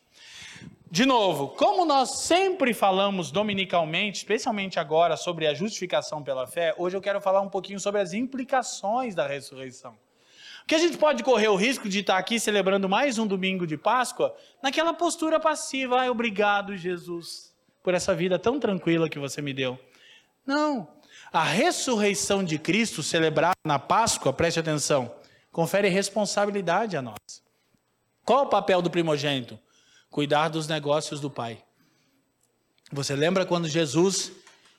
[0.91, 6.97] De novo, como nós sempre falamos dominicalmente, especialmente agora sobre a justificação pela fé, hoje
[6.97, 9.97] eu quero falar um pouquinho sobre as implicações da ressurreição.
[10.59, 13.77] Porque a gente pode correr o risco de estar aqui celebrando mais um domingo de
[13.77, 16.01] Páscoa naquela postura passiva.
[16.01, 19.79] Ai, obrigado, Jesus, por essa vida tão tranquila que você me deu.
[20.45, 20.89] Não.
[21.33, 25.15] A ressurreição de Cristo celebrada na Páscoa, preste atenção,
[25.55, 27.41] confere responsabilidade a nós.
[28.25, 29.57] Qual o papel do primogênito?
[30.11, 31.63] Cuidar dos negócios do Pai.
[32.91, 34.33] Você lembra quando Jesus,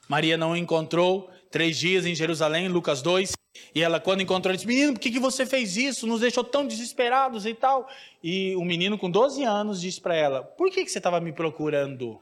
[0.06, 3.32] Maria não encontrou três dias em Jerusalém, Lucas 2,
[3.74, 6.06] e ela, quando encontrou, disse: Menino, por que, que você fez isso?
[6.06, 7.88] Nos deixou tão desesperados e tal.
[8.22, 11.32] E o menino, com 12 anos, disse para ela: Por que, que você estava me
[11.32, 12.20] procurando?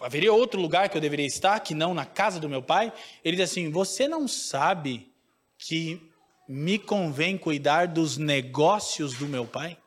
[0.00, 2.90] Haveria outro lugar que eu deveria estar, que não na casa do meu pai?
[3.22, 5.12] Ele diz assim: Você não sabe
[5.58, 6.09] que
[6.52, 9.78] me convém cuidar dos negócios do meu pai?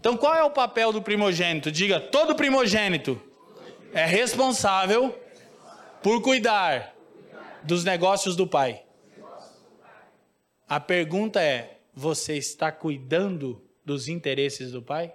[0.00, 1.70] Então, qual é o papel do primogênito?
[1.70, 3.20] Diga: todo primogênito
[3.92, 5.14] é responsável
[6.02, 6.94] por cuidar
[7.62, 8.82] dos negócios do pai.
[10.66, 15.12] A pergunta é: você está cuidando dos interesses do pai?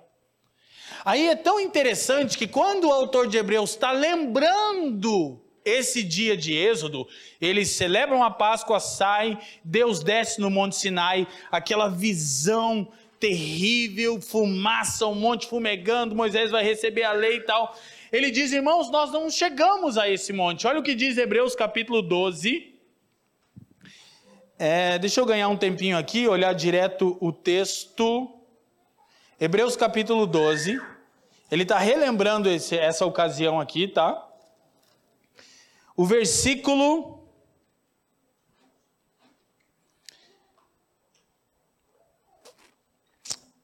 [1.03, 6.53] Aí é tão interessante que quando o autor de Hebreus está lembrando esse dia de
[6.53, 7.07] Êxodo,
[7.39, 12.87] eles celebram a Páscoa, saem, Deus desce no Monte Sinai, aquela visão
[13.19, 17.73] terrível, fumaça, um monte fumegando, Moisés vai receber a lei e tal.
[18.11, 20.67] Ele diz, irmãos, nós não chegamos a esse monte.
[20.67, 22.73] Olha o que diz Hebreus capítulo 12.
[24.59, 28.29] É, deixa eu ganhar um tempinho aqui, olhar direto o texto.
[29.39, 30.79] Hebreus capítulo 12.
[31.49, 34.32] Ele está relembrando esse, essa ocasião aqui, tá?
[35.95, 37.27] O versículo.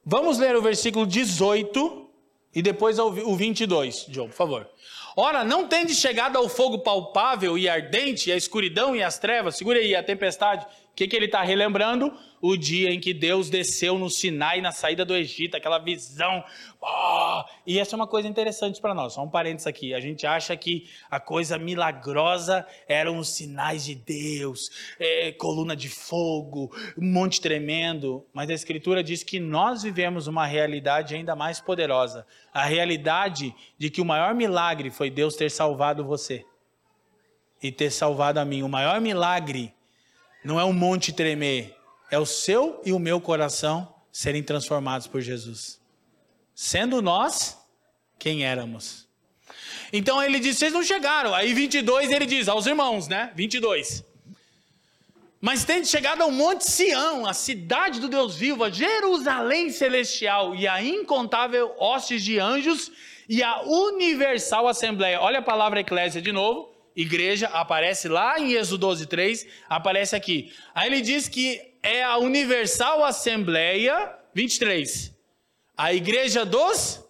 [0.05, 2.09] Vamos ler o versículo 18
[2.53, 4.69] e depois o 22, João, por favor.
[5.15, 9.79] Ora, não tende chegado ao fogo palpável e ardente, a escuridão e as trevas, segura
[9.79, 10.65] aí a tempestade,
[10.99, 12.13] que, que ele está relembrando?
[12.41, 16.43] O dia em que Deus desceu no Sinai na saída do Egito, aquela visão.
[16.81, 17.43] Oh!
[17.65, 19.93] E essa é uma coisa interessante para nós, só um parênteses aqui.
[19.93, 25.89] A gente acha que a coisa milagrosa eram os sinais de Deus, é, coluna de
[25.89, 28.25] fogo, um monte tremendo.
[28.33, 33.89] Mas a Escritura diz que nós vivemos uma realidade ainda mais poderosa a realidade de
[33.89, 36.45] que o maior milagre foi Deus ter salvado você
[37.61, 38.63] e ter salvado a mim.
[38.63, 39.73] O maior milagre
[40.43, 41.75] não é um monte tremer,
[42.09, 45.79] é o seu e o meu coração serem transformados por Jesus.
[46.55, 47.57] Sendo nós
[48.17, 49.07] quem éramos.
[49.93, 51.33] Então ele diz: vocês não chegaram.
[51.33, 53.31] Aí 22 ele diz aos irmãos, né?
[53.35, 54.03] 22.
[55.41, 60.67] Mas tende chegado ao Monte Sião, a cidade do Deus vivo, a Jerusalém celestial e
[60.67, 62.91] a incontável hostes de anjos
[63.27, 65.21] e a universal assembleia.
[65.21, 70.51] Olha a palavra eclésia de novo igreja, aparece lá em Êxodo 12, 3, aparece aqui.
[70.75, 75.15] Aí ele diz que é a Universal Assembleia, 23.
[75.77, 77.01] A igreja dos.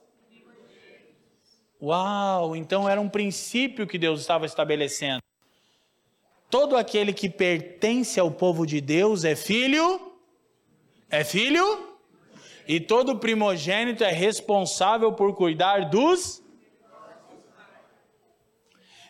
[1.81, 5.23] Uau, então era um princípio que Deus estava estabelecendo.
[6.51, 10.13] Todo aquele que pertence ao povo de Deus é filho.
[11.09, 11.97] É filho?
[12.67, 16.43] E todo primogênito é responsável por cuidar dos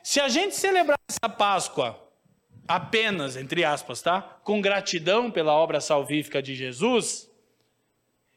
[0.09, 1.95] se a gente celebrar essa Páscoa
[2.67, 4.19] apenas, entre aspas, tá?
[4.43, 7.29] Com gratidão pela obra salvífica de Jesus,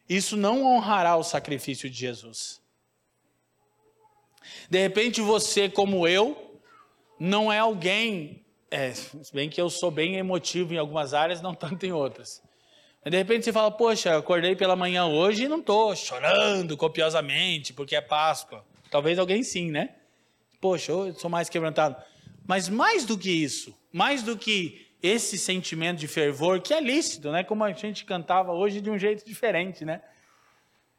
[0.07, 2.61] isso não honrará o sacrifício de Jesus.
[4.69, 6.61] De repente você, como eu,
[7.19, 11.55] não é alguém, é, se bem que eu sou bem emotivo em algumas áreas, não
[11.55, 12.43] tanto em outras.
[13.03, 17.97] De repente você fala, poxa, acordei pela manhã hoje e não estou chorando copiosamente porque
[17.97, 18.63] é Páscoa.
[18.91, 20.02] Talvez alguém sim, né?
[20.63, 21.97] Poxa, eu sou mais quebrantado.
[22.47, 27.33] Mas mais do que isso, mais do que esse sentimento de fervor, que é lícito,
[27.33, 27.43] né?
[27.43, 30.01] Como a gente cantava hoje de um jeito diferente, né?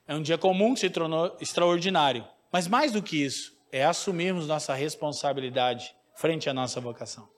[0.06, 2.28] É um dia comum que se tornou extraordinário.
[2.52, 7.30] Mas mais do que isso, é assumirmos nossa responsabilidade frente à nossa vocação.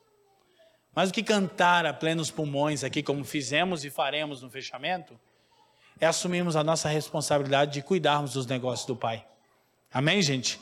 [0.96, 5.14] Mais do que cantar a plenos pulmões aqui, como fizemos e faremos no fechamento,
[6.00, 9.24] é assumirmos a nossa responsabilidade de cuidarmos dos negócios do Pai.
[9.94, 10.60] Amém, gente?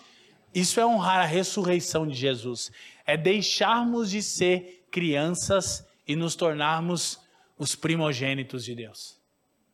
[0.53, 2.71] Isso é honrar a ressurreição de Jesus.
[3.05, 7.19] É deixarmos de ser crianças e nos tornarmos
[7.57, 9.17] os primogênitos de Deus.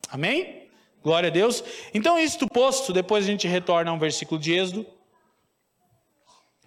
[0.08, 0.68] Amém?
[1.02, 1.62] Glória a Deus.
[1.94, 4.86] Então, isto posto, depois a gente retorna a um versículo de Êxodo.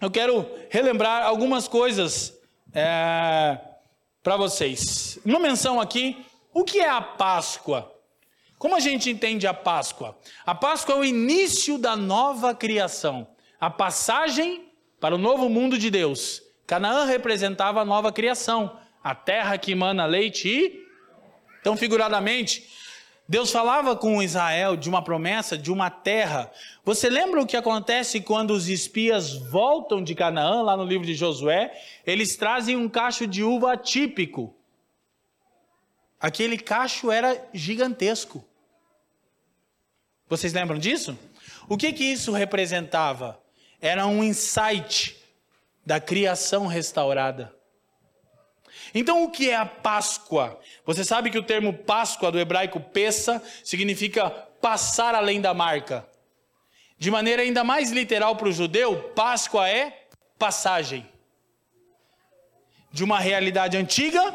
[0.00, 2.36] Eu quero relembrar algumas coisas
[2.72, 3.58] é,
[4.22, 5.18] para vocês.
[5.24, 7.92] Uma menção aqui: o que é a Páscoa?
[8.58, 10.18] Como a gente entende a Páscoa?
[10.44, 13.26] A Páscoa é o início da nova criação,
[13.64, 14.68] a passagem
[15.00, 16.42] para o novo mundo de Deus.
[16.66, 20.84] Canaã representava a nova criação, a terra que emana leite e.
[21.62, 22.68] Então, figuradamente,
[23.26, 26.52] Deus falava com Israel de uma promessa, de uma terra.
[26.84, 31.14] Você lembra o que acontece quando os espias voltam de Canaã, lá no livro de
[31.14, 31.72] Josué?
[32.06, 34.54] Eles trazem um cacho de uva típico.
[36.20, 38.44] Aquele cacho era gigantesco.
[40.28, 41.18] Vocês lembram disso?
[41.66, 43.42] O que que isso representava?
[43.84, 45.14] Era um insight
[45.84, 47.54] da criação restaurada.
[48.94, 50.58] Então, o que é a Páscoa?
[50.86, 56.08] Você sabe que o termo Páscoa do hebraico pesa significa passar além da marca.
[56.96, 60.06] De maneira ainda mais literal para o judeu, Páscoa é
[60.38, 61.06] passagem
[62.90, 64.32] de uma realidade antiga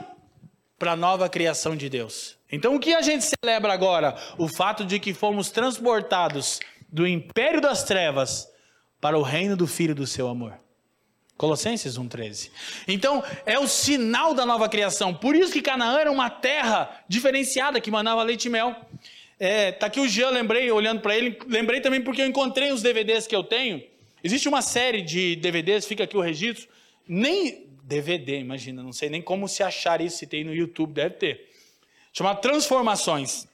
[0.77, 2.37] para a nova criação de Deus.
[2.51, 4.15] Então, o que a gente celebra agora?
[4.37, 8.47] O fato de que fomos transportados do império das trevas
[8.99, 10.59] para o reino do Filho do seu amor.
[11.37, 12.51] Colossenses 1,13.
[12.85, 15.13] Então, é o sinal da nova criação.
[15.13, 18.75] Por isso que Canaã era uma terra diferenciada que manava leite e mel.
[19.39, 22.81] É, tá aqui o Jean, lembrei, olhando para ele, lembrei também porque eu encontrei os
[22.81, 23.81] DVDs que eu tenho.
[24.21, 26.67] Existe uma série de DVDs, fica aqui o registro.
[27.07, 31.15] Nem DVD, imagina, não sei nem como se achar isso, se tem no YouTube, deve
[31.15, 31.49] ter.
[32.11, 33.47] Chamado Transformações.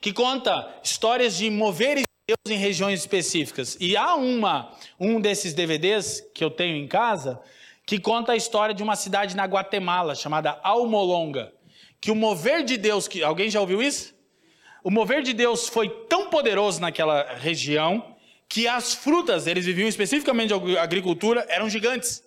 [0.00, 3.76] Que conta histórias de moveres Deus em regiões específicas.
[3.78, 7.40] E há uma, um desses DVDs que eu tenho em casa
[7.86, 11.52] que conta a história de uma cidade na Guatemala chamada Almolonga,
[12.00, 14.12] que o mover de Deus, que alguém já ouviu isso?
[14.82, 18.16] O mover de Deus foi tão poderoso naquela região
[18.48, 22.24] que as frutas, eles viviam especificamente de agricultura, eram gigantes.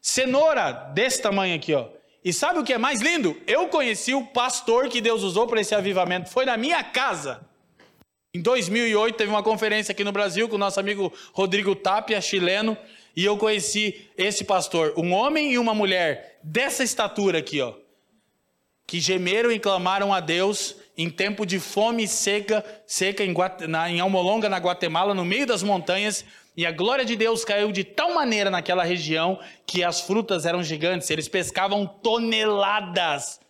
[0.00, 1.88] Cenoura desse tamanho aqui, ó.
[2.24, 3.38] E sabe o que é mais lindo?
[3.46, 7.46] Eu conheci o pastor que Deus usou para esse avivamento, foi na minha casa.
[8.36, 12.76] Em 2008 teve uma conferência aqui no Brasil com o nosso amigo Rodrigo Tapia, chileno,
[13.16, 17.72] e eu conheci esse pastor, um homem e uma mulher dessa estatura aqui, ó,
[18.86, 23.34] que gemeram e clamaram a Deus em tempo de fome seca, seca em,
[23.66, 26.22] na, em Almolonga, na Guatemala, no meio das montanhas,
[26.54, 30.62] e a glória de Deus caiu de tal maneira naquela região que as frutas eram
[30.62, 33.40] gigantes, eles pescavam toneladas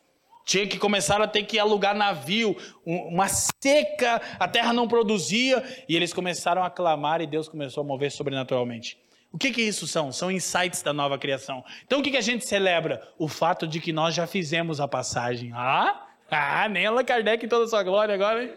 [0.47, 2.57] tinha que começar a ter que alugar navio,
[2.87, 7.87] uma seca, a terra não produzia, e eles começaram a clamar e Deus começou a
[7.87, 8.97] mover sobrenaturalmente.
[9.33, 10.13] O que que isso são?
[10.13, 11.65] São insights da nova criação.
[11.85, 13.03] Então o que que a gente celebra?
[13.19, 15.51] O fato de que nós já fizemos a passagem.
[15.53, 18.55] Ah, ah nem Allan Kardec em toda a sua glória agora, hein?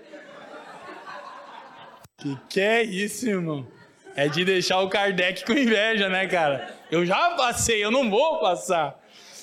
[2.19, 3.67] Que que é isso, irmão?
[4.15, 6.71] É de deixar o Kardec com inveja, né, cara?
[6.91, 8.99] Eu já passei, eu não vou passar.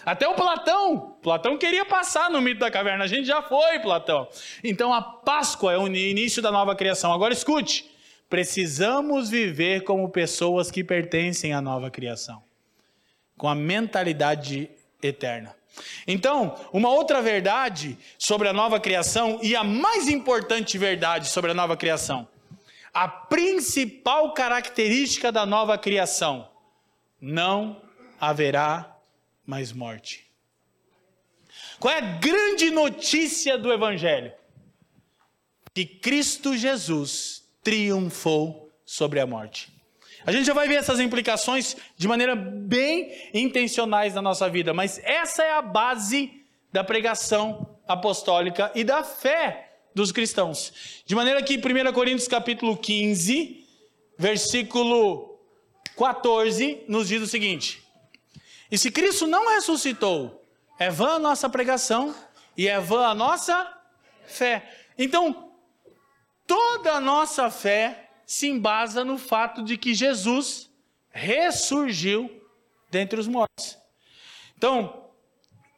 [0.06, 4.28] Até o Platão, Platão queria passar no mito da caverna, a gente já foi, Platão.
[4.62, 7.12] Então a Páscoa é o início da nova criação.
[7.12, 7.90] Agora escute,
[8.30, 12.40] precisamos viver como pessoas que pertencem à nova criação,
[13.36, 14.70] com a mentalidade
[15.02, 15.57] eterna.
[16.07, 21.54] Então, uma outra verdade sobre a nova criação e a mais importante verdade sobre a
[21.54, 22.28] nova criação,
[22.94, 26.48] a principal característica da nova criação,
[27.20, 27.82] não
[28.20, 28.95] haverá
[29.47, 30.26] mais morte.
[31.78, 34.32] Qual é a grande notícia do Evangelho?
[35.72, 39.68] Que Cristo Jesus triunfou sobre a morte.
[40.24, 44.99] A gente já vai ver essas implicações de maneira bem intencionais na nossa vida, mas
[45.05, 46.42] essa é a base
[46.72, 51.03] da pregação apostólica e da fé dos cristãos.
[51.07, 53.64] De maneira que 1 Coríntios capítulo 15,
[54.18, 55.38] versículo
[55.97, 57.86] 14, nos diz o seguinte:
[58.70, 60.44] e se Cristo não ressuscitou,
[60.78, 62.14] é vã a nossa pregação
[62.56, 63.76] e é vã a nossa
[64.26, 64.68] Fé.
[64.98, 65.52] Então,
[66.46, 70.68] toda a nossa fé se embasa no fato de que Jesus
[71.10, 72.42] ressurgiu
[72.90, 73.78] dentre os mortos.
[74.58, 75.04] Então,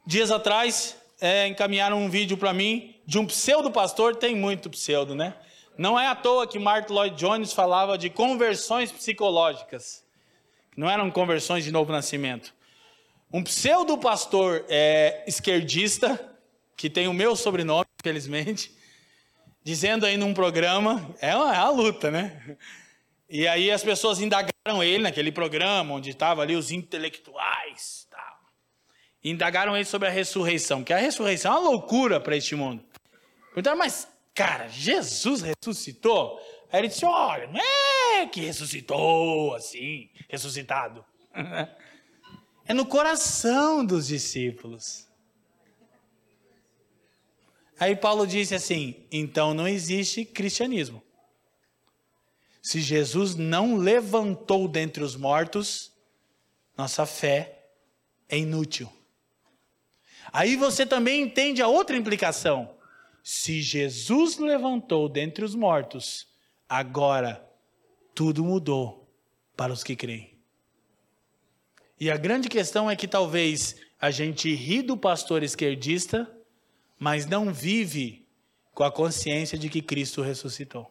[0.05, 5.13] dias atrás, é, encaminharam um vídeo para mim de um pseudo pastor, tem muito pseudo,
[5.13, 5.35] né?
[5.77, 10.03] Não é à toa que Martin Lloyd Jones falava de conversões psicológicas.
[10.75, 12.53] Não eram conversões de novo nascimento.
[13.31, 16.19] Um pseudo pastor é, esquerdista,
[16.75, 18.75] que tem o meu sobrenome, infelizmente,
[19.63, 22.57] dizendo aí num programa, é uma, é uma luta, né?
[23.29, 28.39] E aí as pessoas indagaram ele naquele programa, onde estavam ali os intelectuais, tal.
[29.23, 32.83] indagaram ele sobre a ressurreição, que a ressurreição é uma loucura para este mundo.
[33.53, 34.07] Perguntaram, mas
[34.39, 36.39] Cara, Jesus ressuscitou?
[36.71, 41.03] Aí ele disse: Olha, não é que ressuscitou assim, ressuscitado.
[42.69, 45.07] É no coração dos discípulos.
[47.79, 51.01] Aí Paulo disse assim: então não existe cristianismo.
[52.61, 55.91] Se Jesus não levantou dentre os mortos,
[56.77, 57.71] nossa fé
[58.29, 58.87] é inútil.
[60.31, 62.77] Aí você também entende a outra implicação.
[63.23, 66.27] Se Jesus levantou dentre os mortos,
[66.67, 67.43] agora
[68.13, 69.11] tudo mudou
[69.57, 70.38] para os que creem.
[71.99, 76.29] E a grande questão é que talvez a gente ri do pastor esquerdista,
[76.97, 78.25] mas não vive
[78.73, 80.89] com a consciência de que Cristo ressuscitou.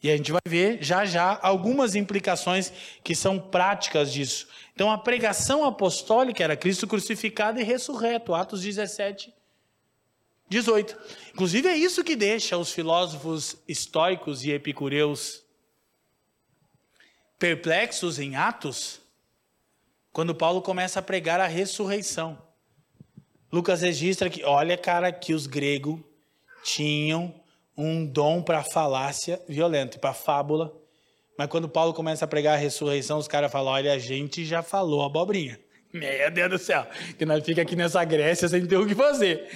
[0.00, 4.48] E a gente vai ver já já algumas implicações que são práticas disso.
[4.74, 9.32] Então a pregação apostólica era Cristo crucificado e ressurreto, Atos 17,
[10.48, 10.96] 18.
[11.32, 15.42] Inclusive é isso que deixa os filósofos estoicos e epicureus
[17.42, 19.00] perplexos em Atos,
[20.12, 22.38] quando Paulo começa a pregar a ressurreição.
[23.50, 25.98] Lucas registra que, olha, cara, que os gregos
[26.62, 27.34] tinham
[27.76, 30.72] um dom para falácia violenta, para fábula.
[31.36, 34.62] Mas quando Paulo começa a pregar a ressurreição, os caras falam: olha, a gente já
[34.62, 35.58] falou abobrinha.
[35.92, 36.86] Meu Deus do céu,
[37.18, 39.50] que nós fica aqui nessa Grécia sem ter o que fazer.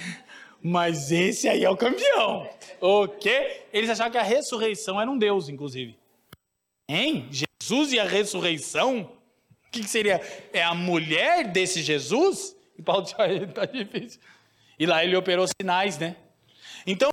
[0.61, 2.49] Mas esse aí é o campeão.
[2.81, 3.61] O quê?
[3.71, 5.97] Eles achavam que a ressurreição era um Deus, inclusive.
[6.89, 7.29] Hein?
[7.61, 9.01] Jesus e a ressurreição?
[9.67, 10.21] O que, que seria?
[10.53, 12.55] É a mulher desse Jesus?
[12.77, 13.15] E Paulo disse,
[13.53, 14.19] tá difícil.
[14.79, 16.15] E lá ele operou sinais, né?
[16.85, 17.09] Então,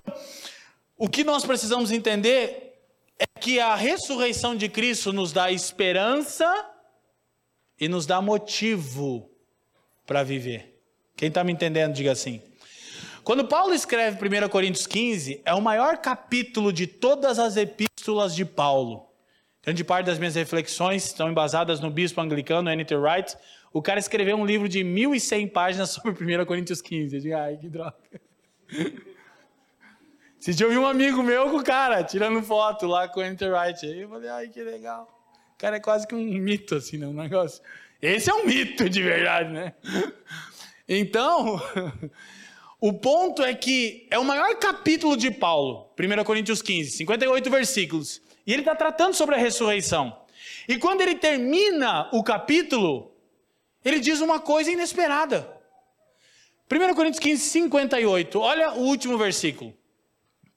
[0.97, 2.73] o que nós precisamos entender
[3.19, 6.45] é que a ressurreição de Cristo nos dá esperança
[7.79, 9.29] e nos dá motivo
[10.05, 10.79] para viver.
[11.15, 12.41] Quem está me entendendo, diga assim.
[13.23, 18.45] Quando Paulo escreve 1 Coríntios 15, é o maior capítulo de todas as epístolas de
[18.45, 19.04] Paulo.
[19.65, 22.95] Grande parte das minhas reflexões estão embasadas no bispo anglicano N.T.
[22.97, 23.35] Wright.
[23.73, 27.15] O cara escreveu um livro de 1.100 páginas sobre 1 Coríntios 15.
[27.15, 27.95] Eu digo, ai, que droga.
[30.39, 33.43] Esse eu vi um amigo meu com o cara, tirando foto lá com o N.T.
[33.49, 33.83] Wright.
[33.87, 35.09] Aí eu falei, ai, que legal.
[35.55, 37.07] O cara é quase que um mito, assim, né?
[37.07, 37.63] Um negócio.
[37.99, 39.73] Esse é um mito de verdade, né?
[40.87, 41.59] Então,
[42.79, 48.21] o ponto é que é o maior capítulo de Paulo, 1 Coríntios 15, 58 versículos.
[48.45, 50.17] E ele está tratando sobre a ressurreição.
[50.67, 53.11] E quando ele termina o capítulo,
[53.83, 55.51] ele diz uma coisa inesperada.
[56.71, 58.39] 1 Coríntios 15, 58.
[58.39, 59.73] Olha o último versículo.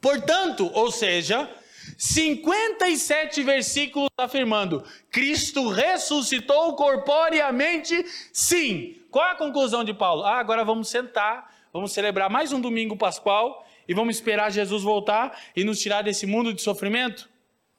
[0.00, 1.50] Portanto, ou seja,
[1.96, 8.96] 57 versículos afirmando: Cristo ressuscitou corporeamente, sim.
[9.10, 10.24] Qual é a conclusão de Paulo?
[10.24, 15.38] Ah, agora vamos sentar vamos celebrar mais um domingo pascual e vamos esperar Jesus voltar
[15.54, 17.28] e nos tirar desse mundo de sofrimento?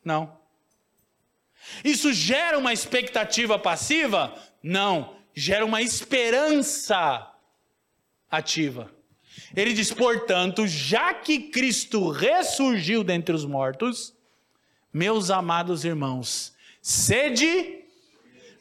[0.03, 0.37] Não.
[1.83, 4.33] Isso gera uma expectativa passiva?
[4.61, 5.15] Não.
[5.33, 7.31] Gera uma esperança
[8.29, 8.91] ativa.
[9.55, 14.13] Ele diz, portanto, já que Cristo ressurgiu dentre os mortos,
[14.93, 17.83] meus amados irmãos, sede,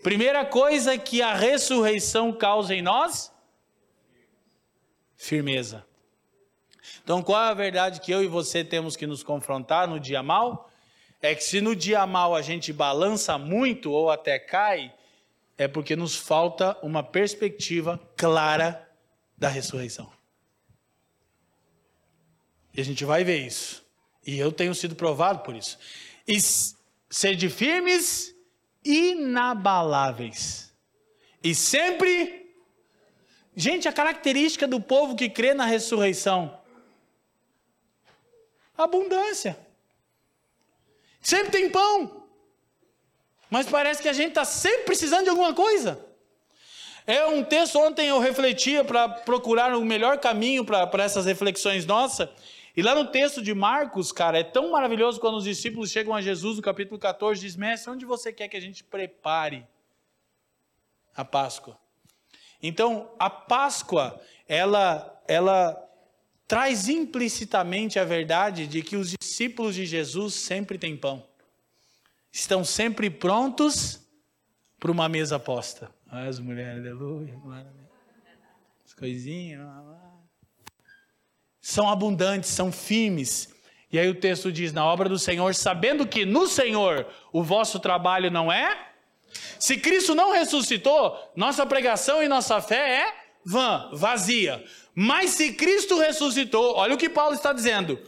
[0.02, 3.32] primeira coisa que a ressurreição causa em nós,
[5.16, 5.84] firmeza.
[7.02, 10.22] Então, qual é a verdade que eu e você temos que nos confrontar no dia
[10.22, 10.67] mal?
[11.20, 14.94] É que se no dia mal a gente balança muito ou até cai,
[15.56, 18.88] é porque nos falta uma perspectiva clara
[19.36, 20.10] da ressurreição.
[22.72, 23.84] E a gente vai ver isso.
[24.24, 25.78] E eu tenho sido provado por isso.
[26.26, 26.38] E
[27.10, 28.34] ser de firmes,
[28.84, 30.72] inabaláveis.
[31.42, 32.38] E sempre
[33.58, 36.60] Gente, a característica do povo que crê na ressurreição:
[38.76, 39.58] abundância.
[41.28, 42.26] Sempre tem pão.
[43.50, 46.02] Mas parece que a gente está sempre precisando de alguma coisa.
[47.06, 52.30] É um texto, ontem eu refletia para procurar o melhor caminho para essas reflexões nossas.
[52.74, 56.22] E lá no texto de Marcos, cara, é tão maravilhoso quando os discípulos chegam a
[56.22, 59.66] Jesus no capítulo 14, diz: Mestre, onde você quer que a gente prepare
[61.14, 61.78] a Páscoa?
[62.62, 64.18] Então, a Páscoa,
[64.48, 65.87] ela, ela
[66.48, 71.22] traz implicitamente a verdade de que os discípulos de Jesus sempre têm pão.
[72.32, 74.00] Estão sempre prontos
[74.80, 75.90] para uma mesa posta.
[76.10, 77.38] As mulheres, aleluia.
[78.84, 79.60] As coisinhas.
[81.60, 83.54] São abundantes, são firmes.
[83.92, 87.78] E aí o texto diz: na obra do Senhor, sabendo que no Senhor o vosso
[87.78, 88.86] trabalho não é.
[89.58, 94.64] Se Cristo não ressuscitou, nossa pregação e nossa fé é vã, vazia.
[94.94, 98.00] Mas se Cristo ressuscitou, olha o que Paulo está dizendo: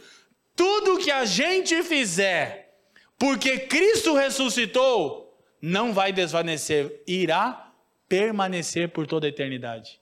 [0.55, 2.75] tudo que a gente fizer,
[3.17, 7.71] porque Cristo ressuscitou, não vai desvanecer, irá
[8.09, 9.99] permanecer por toda a eternidade.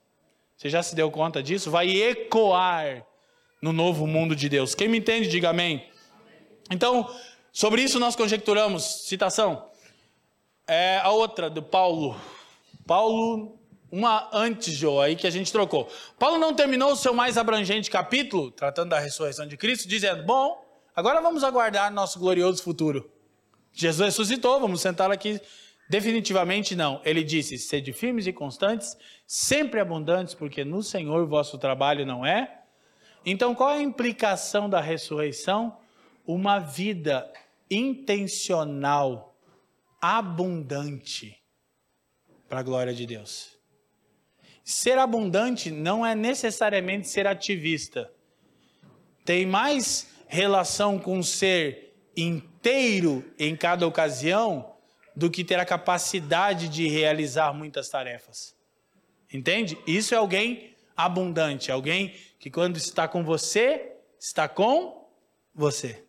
[0.57, 1.69] Você já se deu conta disso?
[1.69, 3.05] Vai ecoar
[3.61, 4.73] no novo mundo de Deus.
[4.73, 5.87] Quem me entende, diga amém.
[6.71, 7.13] Então,
[7.51, 9.69] sobre isso nós conjecturamos, citação.
[10.67, 12.19] É a outra do Paulo.
[12.85, 13.58] Paulo,
[13.91, 15.89] uma antes, João, aí que a gente trocou.
[16.17, 20.63] Paulo não terminou o seu mais abrangente capítulo, tratando da ressurreição de Cristo, dizendo: Bom,
[20.95, 23.09] agora vamos aguardar nosso glorioso futuro.
[23.71, 25.39] Jesus ressuscitou, vamos sentar aqui
[25.89, 27.01] Definitivamente não.
[27.03, 32.61] Ele disse: sede firmes e constantes, sempre abundantes, porque no Senhor vosso trabalho não é.
[33.25, 35.77] Então, qual é a implicação da ressurreição?
[36.27, 37.29] Uma vida
[37.71, 39.35] intencional,
[39.99, 41.35] abundante,
[42.47, 43.58] para a glória de Deus.
[44.69, 48.13] Ser abundante não é necessariamente ser ativista.
[49.25, 54.75] Tem mais relação com ser inteiro em cada ocasião
[55.15, 58.55] do que ter a capacidade de realizar muitas tarefas.
[59.33, 59.75] Entende?
[59.87, 65.09] Isso é alguém abundante, alguém que quando está com você, está com
[65.51, 66.03] você.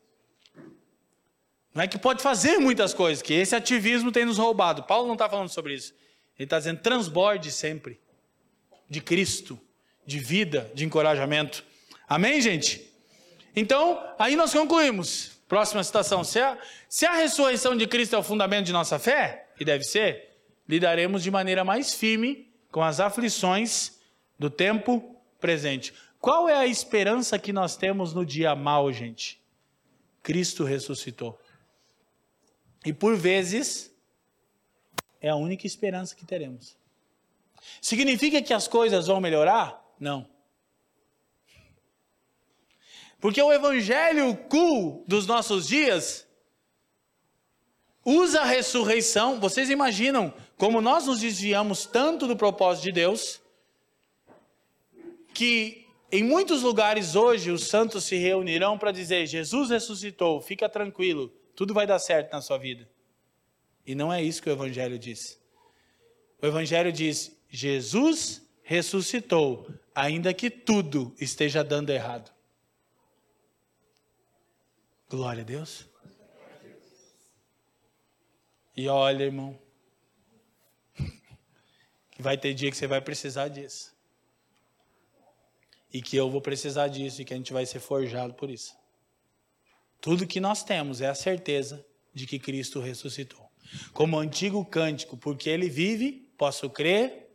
[1.75, 4.83] Não é que pode fazer muitas coisas, que esse ativismo tem nos roubado.
[4.83, 5.95] Paulo não está falando sobre isso.
[6.37, 7.99] Ele está dizendo transborde sempre
[8.91, 9.59] de Cristo,
[10.05, 11.65] de vida, de encorajamento.
[12.09, 12.91] Amém, gente?
[13.55, 15.39] Então, aí nós concluímos.
[15.49, 16.23] Próxima citação.
[16.25, 19.85] Se a, se a ressurreição de Cristo é o fundamento de nossa fé, e deve
[19.85, 20.37] ser,
[20.69, 23.99] lidaremos de maneira mais firme com as aflições
[24.39, 25.93] do tempo presente.
[26.21, 29.41] Qual é a esperança que nós temos no dia mal, gente?
[30.23, 31.39] Cristo ressuscitou.
[32.85, 33.93] E por vezes,
[35.21, 36.80] é a única esperança que teremos.
[37.81, 39.83] Significa que as coisas vão melhorar?
[39.99, 40.27] Não.
[43.21, 46.27] Porque o evangelho cool dos nossos dias
[48.05, 49.39] usa a ressurreição.
[49.39, 53.41] Vocês imaginam como nós nos desviamos tanto do propósito de Deus,
[55.35, 61.29] que em muitos lugares hoje os santos se reunirão para dizer: Jesus ressuscitou, fica tranquilo,
[61.55, 62.89] tudo vai dar certo na sua vida.
[63.87, 65.41] E não é isso que o Evangelho diz.
[66.41, 72.33] O Evangelho diz: Jesus ressuscitou, ainda que tudo esteja dando errado.
[75.09, 75.87] Glória a Deus.
[78.77, 79.59] E olha, irmão,
[82.13, 83.93] que vai ter dia que você vai precisar disso.
[85.93, 88.79] E que eu vou precisar disso e que a gente vai ser forjado por isso.
[90.01, 91.85] Tudo que nós temos é a certeza
[92.15, 93.51] de que Cristo ressuscitou.
[93.93, 97.30] Como o antigo cântico, porque ele vive, posso crer.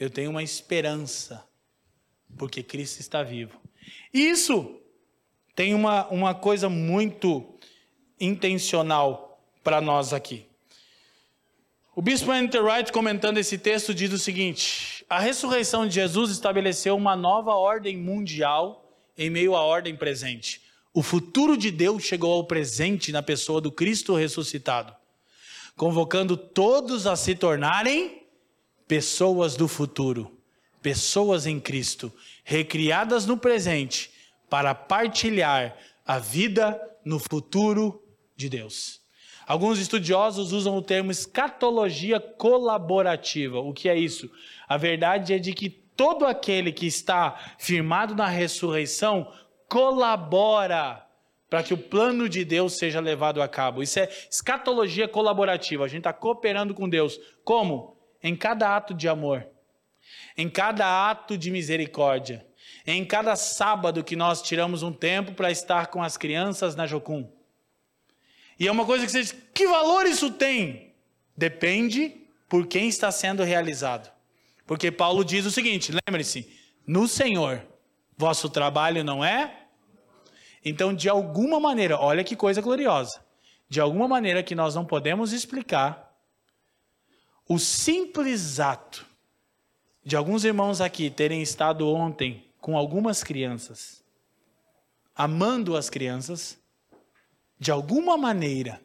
[0.00, 1.46] Eu tenho uma esperança,
[2.38, 3.60] porque Cristo está vivo.
[4.14, 4.80] Isso
[5.54, 7.54] tem uma, uma coisa muito
[8.18, 10.46] intencional para nós aqui.
[11.94, 16.96] O bispo Andrew Wright, comentando esse texto, diz o seguinte: a ressurreição de Jesus estabeleceu
[16.96, 20.62] uma nova ordem mundial em meio à ordem presente.
[20.94, 24.96] O futuro de Deus chegou ao presente na pessoa do Cristo ressuscitado,
[25.76, 28.19] convocando todos a se tornarem
[28.90, 30.36] pessoas do futuro,
[30.82, 32.12] pessoas em Cristo,
[32.42, 34.10] recriadas no presente
[34.48, 38.02] para partilhar a vida no futuro
[38.34, 39.00] de Deus.
[39.46, 43.60] Alguns estudiosos usam o termo escatologia colaborativa.
[43.60, 44.28] O que é isso?
[44.68, 49.32] A verdade é de que todo aquele que está firmado na ressurreição
[49.68, 51.06] colabora
[51.48, 53.84] para que o plano de Deus seja levado a cabo.
[53.84, 55.84] Isso é escatologia colaborativa.
[55.84, 57.20] A gente está cooperando com Deus.
[57.44, 57.99] Como?
[58.22, 59.46] Em cada ato de amor,
[60.36, 62.46] em cada ato de misericórdia,
[62.86, 67.30] em cada sábado que nós tiramos um tempo para estar com as crianças na Jocum.
[68.58, 70.94] E é uma coisa que você diz, que valor isso tem?
[71.36, 74.10] Depende por quem está sendo realizado.
[74.66, 76.50] Porque Paulo diz o seguinte: lembre-se,
[76.86, 77.66] no Senhor,
[78.16, 79.66] vosso trabalho não é.
[80.64, 83.24] Então, de alguma maneira, olha que coisa gloriosa.
[83.68, 86.09] De alguma maneira que nós não podemos explicar,
[87.50, 89.04] o simples ato
[90.04, 94.04] de alguns irmãos aqui terem estado ontem com algumas crianças,
[95.16, 96.56] amando as crianças,
[97.58, 98.80] de alguma maneira,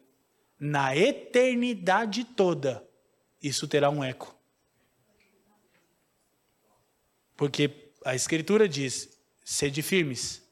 [0.58, 2.84] na eternidade toda,
[3.40, 4.36] isso terá um eco.
[7.36, 10.42] Porque a Escritura diz: sede firmes,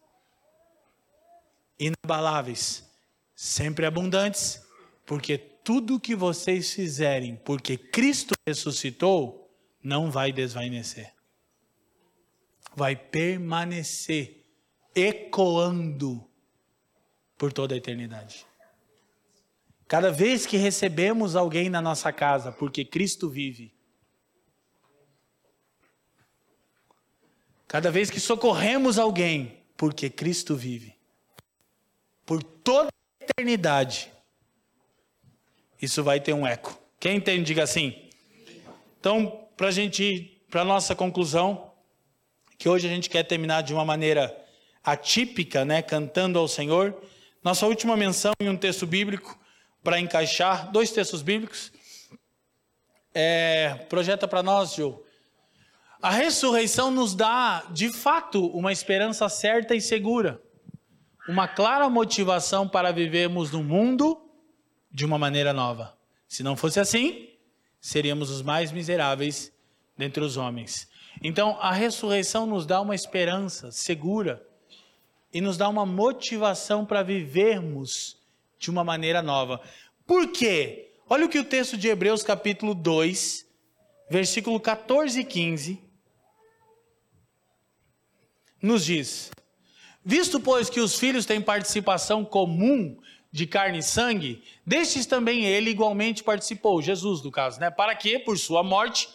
[1.76, 2.88] inabaláveis,
[3.34, 4.64] sempre abundantes,
[5.04, 9.50] porque tudo que vocês fizerem, porque Cristo ressuscitou,
[9.82, 11.12] não vai desvanecer.
[12.76, 14.44] Vai permanecer
[14.94, 16.28] ecoando
[17.38, 18.46] por toda a eternidade.
[19.88, 23.72] Cada vez que recebemos alguém na nossa casa, porque Cristo vive,
[27.66, 30.96] cada vez que socorremos alguém, porque Cristo vive,
[32.24, 34.13] por toda a eternidade,
[35.80, 36.78] isso vai ter um eco.
[36.98, 37.94] Quem entende, diga assim.
[38.98, 41.72] Então, para a gente ir para nossa conclusão,
[42.58, 44.34] que hoje a gente quer terminar de uma maneira
[44.82, 46.96] atípica, né, cantando ao Senhor.
[47.42, 49.38] Nossa última menção em um texto bíblico,
[49.82, 51.72] para encaixar, dois textos bíblicos.
[53.12, 55.04] É, projeta para nós, Gil.
[56.00, 60.40] A ressurreição nos dá, de fato, uma esperança certa e segura.
[61.28, 64.23] Uma clara motivação para vivermos no mundo
[64.94, 65.98] de uma maneira nova.
[66.28, 67.28] Se não fosse assim,
[67.80, 69.52] seríamos os mais miseráveis
[69.98, 70.88] dentre os homens.
[71.20, 74.46] Então, a ressurreição nos dá uma esperança segura
[75.32, 78.16] e nos dá uma motivação para vivermos
[78.56, 79.60] de uma maneira nova.
[80.06, 80.92] Por quê?
[81.10, 83.44] Olha o que o texto de Hebreus, capítulo 2,
[84.08, 85.82] versículo 14 e 15,
[88.62, 89.30] nos diz:
[90.04, 92.96] Visto, pois, que os filhos têm participação comum
[93.34, 97.68] de carne e sangue, destes também ele igualmente participou, Jesus no caso, né?
[97.68, 99.08] Para que, por sua morte,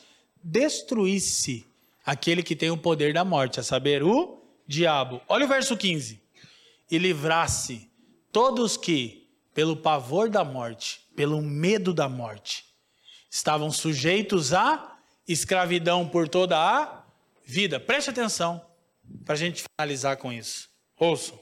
[0.44, 1.66] destruísse
[2.06, 5.22] aquele que tem o poder da morte, a saber, o diabo.
[5.26, 6.22] Olha o verso 15.
[6.92, 7.90] E livrasse
[8.30, 12.66] todos que, pelo pavor da morte, pelo medo da morte,
[13.32, 17.06] estavam sujeitos à escravidão por toda a
[17.46, 17.80] vida.
[17.80, 18.62] Preste atenção
[19.24, 20.68] para a gente finalizar com isso.
[20.98, 21.40] Ouçam.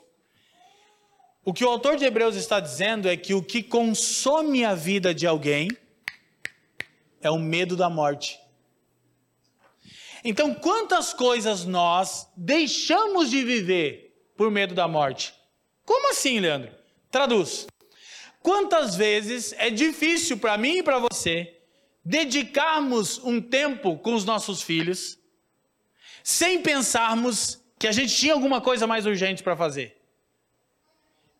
[1.47, 5.15] O que o autor de Hebreus está dizendo é que o que consome a vida
[5.15, 5.69] de alguém
[7.21, 8.37] é o medo da morte.
[10.25, 15.33] Então, quantas coisas nós deixamos de viver por medo da morte?
[15.85, 16.69] Como assim, Leandro?
[17.09, 17.65] Traduz.
[18.43, 21.61] Quantas vezes é difícil para mim e para você
[22.03, 25.17] dedicarmos um tempo com os nossos filhos
[26.21, 29.96] sem pensarmos que a gente tinha alguma coisa mais urgente para fazer?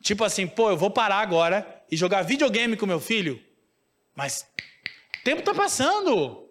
[0.07, 3.43] Tipo assim, pô, eu vou parar agora e jogar videogame com meu filho,
[4.15, 4.47] mas
[5.19, 6.49] o tempo está passando.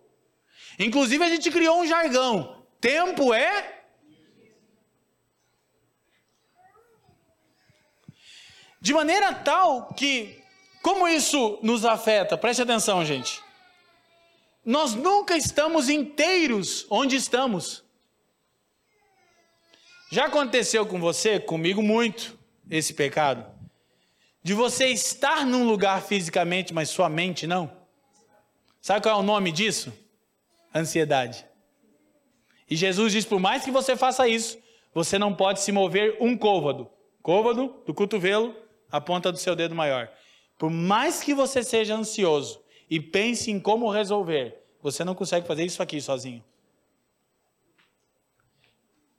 [0.79, 2.63] Inclusive a gente criou um jargão.
[2.79, 3.73] Tempo é
[8.79, 10.39] De maneira tal que,
[10.83, 13.43] como isso nos afeta, preste atenção, gente.
[14.63, 17.83] Nós nunca estamos inteiros onde estamos.
[20.13, 22.36] Já aconteceu com você, comigo muito
[22.71, 23.45] esse pecado?
[24.43, 27.71] De você estar num lugar fisicamente, mas sua mente não?
[28.81, 29.93] Sabe qual é o nome disso?
[30.75, 31.45] Ansiedade.
[32.71, 34.59] E Jesus diz: por mais que você faça isso,
[34.95, 36.89] você não pode se mover um côvado.
[37.23, 38.55] Côvado do cotovelo,
[38.91, 40.11] a ponta do seu dedo maior.
[40.59, 45.65] Por mais que você seja ansioso e pense em como resolver, você não consegue fazer
[45.65, 46.43] isso aqui sozinho.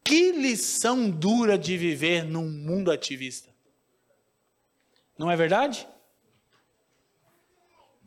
[0.07, 3.53] Que lição dura de viver num mundo ativista.
[5.17, 5.85] Não é verdade?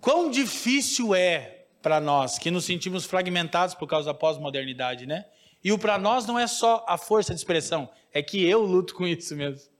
[0.00, 5.26] Quão difícil é para nós que nos sentimos fragmentados por causa da pós-modernidade, né?
[5.62, 8.94] E o para nós não é só a força de expressão, é que eu luto
[8.94, 9.70] com isso mesmo.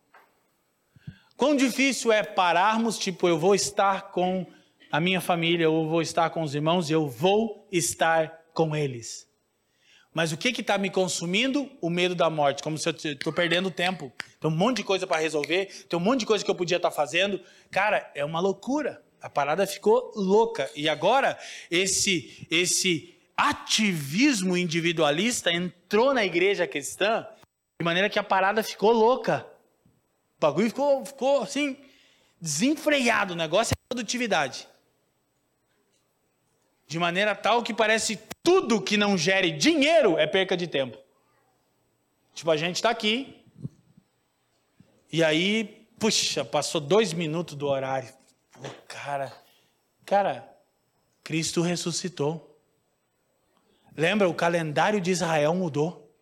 [1.39, 4.45] Quão difícil é pararmos, tipo, eu vou estar com
[4.93, 9.30] a minha família, eu vou estar com os irmãos, e eu vou estar com eles.
[10.13, 11.71] Mas o que está me consumindo?
[11.81, 14.13] O medo da morte, como se eu estou perdendo tempo.
[14.41, 16.79] Tem um monte de coisa para resolver, tem um monte de coisa que eu podia
[16.79, 17.41] estar tá fazendo.
[17.71, 19.03] Cara, é uma loucura.
[19.23, 20.69] A parada ficou louca.
[20.75, 21.39] E agora,
[21.71, 27.27] esse, esse ativismo individualista entrou na igreja cristã
[27.81, 29.47] de maneira que a parada ficou louca.
[30.37, 31.77] O bagulho ficou, ficou assim,
[32.41, 33.35] desenfreado.
[33.35, 34.67] O negócio é produtividade.
[36.91, 40.99] De maneira tal que parece tudo que não gere dinheiro é perca de tempo.
[42.35, 43.41] Tipo, a gente está aqui,
[45.13, 48.13] e aí, puxa, passou dois minutos do horário.
[48.51, 49.33] Pô, cara,
[50.05, 50.53] cara,
[51.23, 52.61] Cristo ressuscitou.
[53.97, 56.13] Lembra, o calendário de Israel mudou.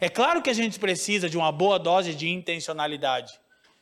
[0.00, 3.38] É claro que a gente precisa de uma boa dose de intencionalidade.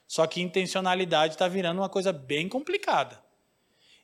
[0.08, 3.23] Só que intencionalidade está virando uma coisa bem complicada.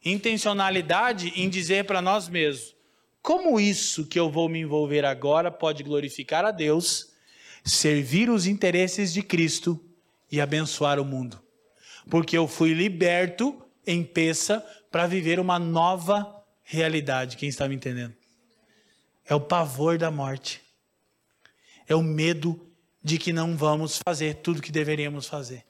[0.04, 2.74] Intencionalidade em dizer para nós mesmos:
[3.22, 7.12] como isso que eu vou me envolver agora pode glorificar a Deus,
[7.64, 9.78] servir os interesses de Cristo
[10.32, 11.40] e abençoar o mundo?
[12.08, 17.36] Porque eu fui liberto em peça para viver uma nova realidade.
[17.36, 18.14] Quem está me entendendo?
[19.26, 20.62] É o pavor da morte.
[21.86, 22.68] É o medo
[23.02, 25.64] de que não vamos fazer tudo que deveríamos fazer.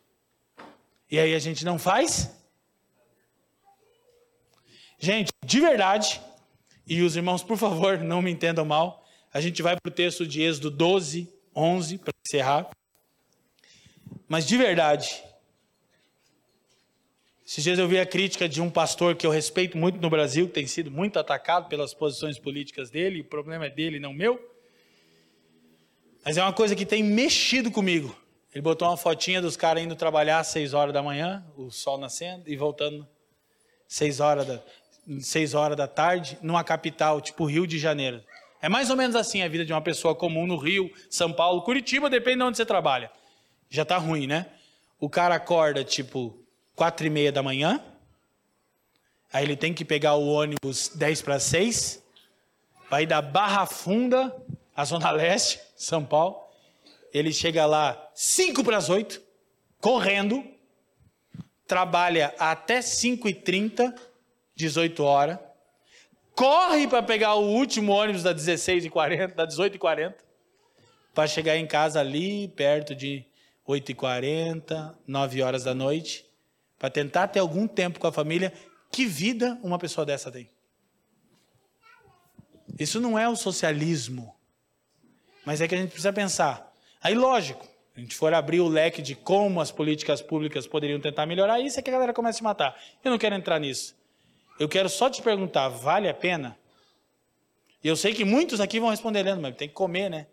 [1.11, 2.31] E aí a gente não faz?
[5.03, 6.21] Gente, de verdade,
[6.87, 10.27] e os irmãos, por favor, não me entendam mal, a gente vai para o texto
[10.27, 11.27] de Êxodo 12,
[11.57, 12.71] 11, para encerrar.
[14.29, 15.23] Mas de verdade,
[17.47, 20.47] esses dias eu vi a crítica de um pastor que eu respeito muito no Brasil,
[20.47, 24.39] que tem sido muito atacado pelas posições políticas dele, o problema é dele, não meu.
[26.23, 28.15] Mas é uma coisa que tem mexido comigo.
[28.53, 31.97] Ele botou uma fotinha dos caras indo trabalhar às 6 horas da manhã, o sol
[31.97, 33.09] nascendo, e voltando
[33.89, 34.63] 6 horas da,
[35.19, 38.23] 6 horas da tarde, numa capital, tipo Rio de Janeiro.
[38.63, 41.63] É mais ou menos assim a vida de uma pessoa comum no Rio, São Paulo,
[41.63, 43.11] Curitiba, depende de onde você trabalha.
[43.69, 44.47] Já tá ruim, né?
[44.99, 46.39] O cara acorda tipo
[46.77, 47.83] quatro e meia da manhã,
[49.33, 52.03] aí ele tem que pegar o ônibus 10 para 6,
[52.91, 54.35] vai da Barra Funda,
[54.77, 56.37] a Zona Leste, São Paulo,
[57.13, 59.21] ele chega lá 5 para as 8,
[59.81, 60.45] correndo,
[61.67, 63.95] trabalha até 5 e 30,
[64.61, 65.39] 18 horas,
[66.35, 70.17] corre para pegar o último ônibus da 16 e 40, da 18 e 40,
[71.15, 73.25] para chegar em casa ali perto de
[73.67, 76.27] 8 e 40, 9 horas da noite,
[76.79, 78.53] para tentar ter algum tempo com a família.
[78.93, 80.51] Que vida uma pessoa dessa tem?
[82.79, 84.35] Isso não é o socialismo,
[85.45, 86.73] mas é que a gente precisa pensar.
[87.03, 91.27] Aí, lógico, a gente for abrir o leque de como as políticas públicas poderiam tentar
[91.27, 92.81] melhorar isso, é que a galera começa a se matar.
[93.05, 94.00] Eu não quero entrar nisso.
[94.61, 96.55] Eu quero só te perguntar, vale a pena?
[97.83, 100.27] E eu sei que muitos aqui vão responder, mas tem que comer, né?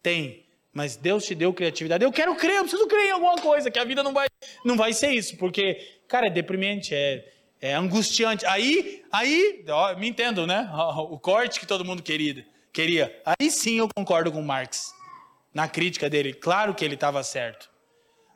[0.00, 0.46] Tem.
[0.72, 2.04] Mas Deus te deu criatividade.
[2.04, 4.28] Eu quero crer, eu preciso crer em alguma coisa, que a vida não vai,
[4.64, 5.36] não vai ser isso.
[5.36, 7.28] Porque, cara, é deprimente, é,
[7.60, 8.46] é angustiante.
[8.46, 10.70] Aí, aí, ó, me entendo, né?
[11.10, 13.20] O corte que todo mundo queria, queria.
[13.24, 14.94] Aí sim eu concordo com Marx
[15.52, 16.32] na crítica dele.
[16.32, 17.68] Claro que ele estava certo.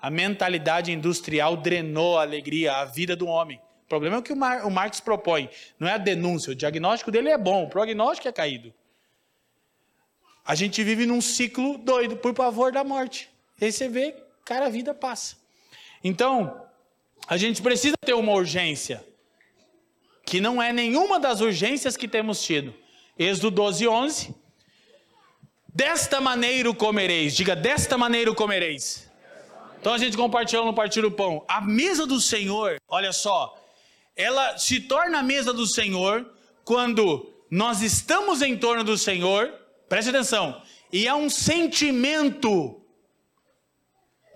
[0.03, 3.61] A mentalidade industrial drenou a alegria, a vida do homem.
[3.87, 6.51] O problema é o que o, Mar o Marx propõe, não é a denúncia.
[6.51, 8.75] O diagnóstico dele é bom, o prognóstico é caído.
[10.45, 13.31] A gente vive num ciclo doido por pavor da morte.
[13.61, 14.15] Aí você vê,
[14.45, 15.37] cara, a vida passa.
[16.03, 16.67] Então,
[17.29, 19.05] a gente precisa ter uma urgência,
[20.25, 22.75] que não é nenhuma das urgências que temos tido.
[23.17, 24.35] Êxodo 12, 11
[25.77, 27.37] Desta maneira comereis.
[27.37, 29.11] Diga, desta maneira comereis.
[29.79, 31.45] Então a gente compartilhou no Partir o Pão.
[31.47, 33.55] A mesa do Senhor, olha só,
[34.17, 36.33] ela se torna a mesa do Senhor
[36.65, 39.53] quando nós estamos em torno do Senhor,
[39.89, 40.61] preste atenção,
[40.93, 42.83] e há um sentimento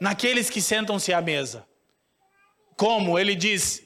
[0.00, 1.66] naqueles que sentam-se à mesa.
[2.76, 3.82] Como ele diz,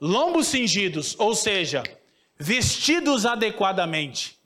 [0.00, 1.82] lombos cingidos, ou seja,
[2.38, 4.38] vestidos adequadamente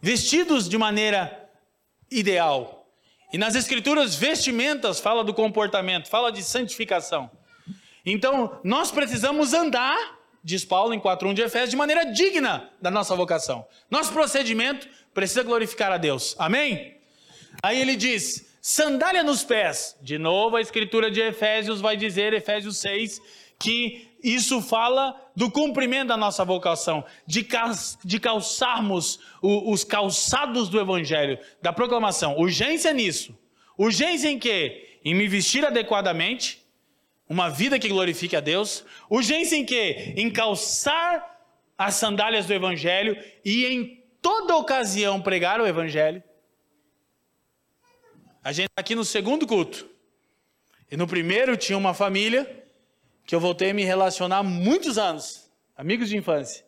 [0.00, 1.50] vestidos de maneira
[2.10, 2.88] ideal.
[3.32, 7.30] E nas escrituras, vestimentas fala do comportamento, fala de santificação.
[8.06, 13.16] Então, nós precisamos andar, diz Paulo em 4:1 de Efésios, de maneira digna da nossa
[13.16, 13.66] vocação.
[13.90, 16.36] Nosso procedimento precisa glorificar a Deus.
[16.38, 16.96] Amém?
[17.60, 19.96] Aí ele diz: sandália nos pés.
[20.00, 23.20] De novo, a escritura de Efésios vai dizer, Efésios 6,
[23.58, 27.46] que isso fala do cumprimento da nossa vocação, de,
[28.04, 32.36] de calçarmos os calçados do Evangelho, da proclamação.
[32.36, 33.36] Urgência nisso.
[33.76, 34.98] Urgência em quê?
[35.04, 36.65] Em me vestir adequadamente,
[37.28, 38.84] uma vida que glorifique a Deus.
[39.10, 40.14] Urgência em quê?
[40.16, 41.36] Em calçar
[41.76, 46.22] as sandálias do Evangelho e em toda ocasião pregar o Evangelho.
[48.42, 49.88] A gente está aqui no segundo culto.
[50.90, 52.64] E no primeiro tinha uma família
[53.26, 56.64] que eu voltei a me relacionar há muitos anos, amigos de infância,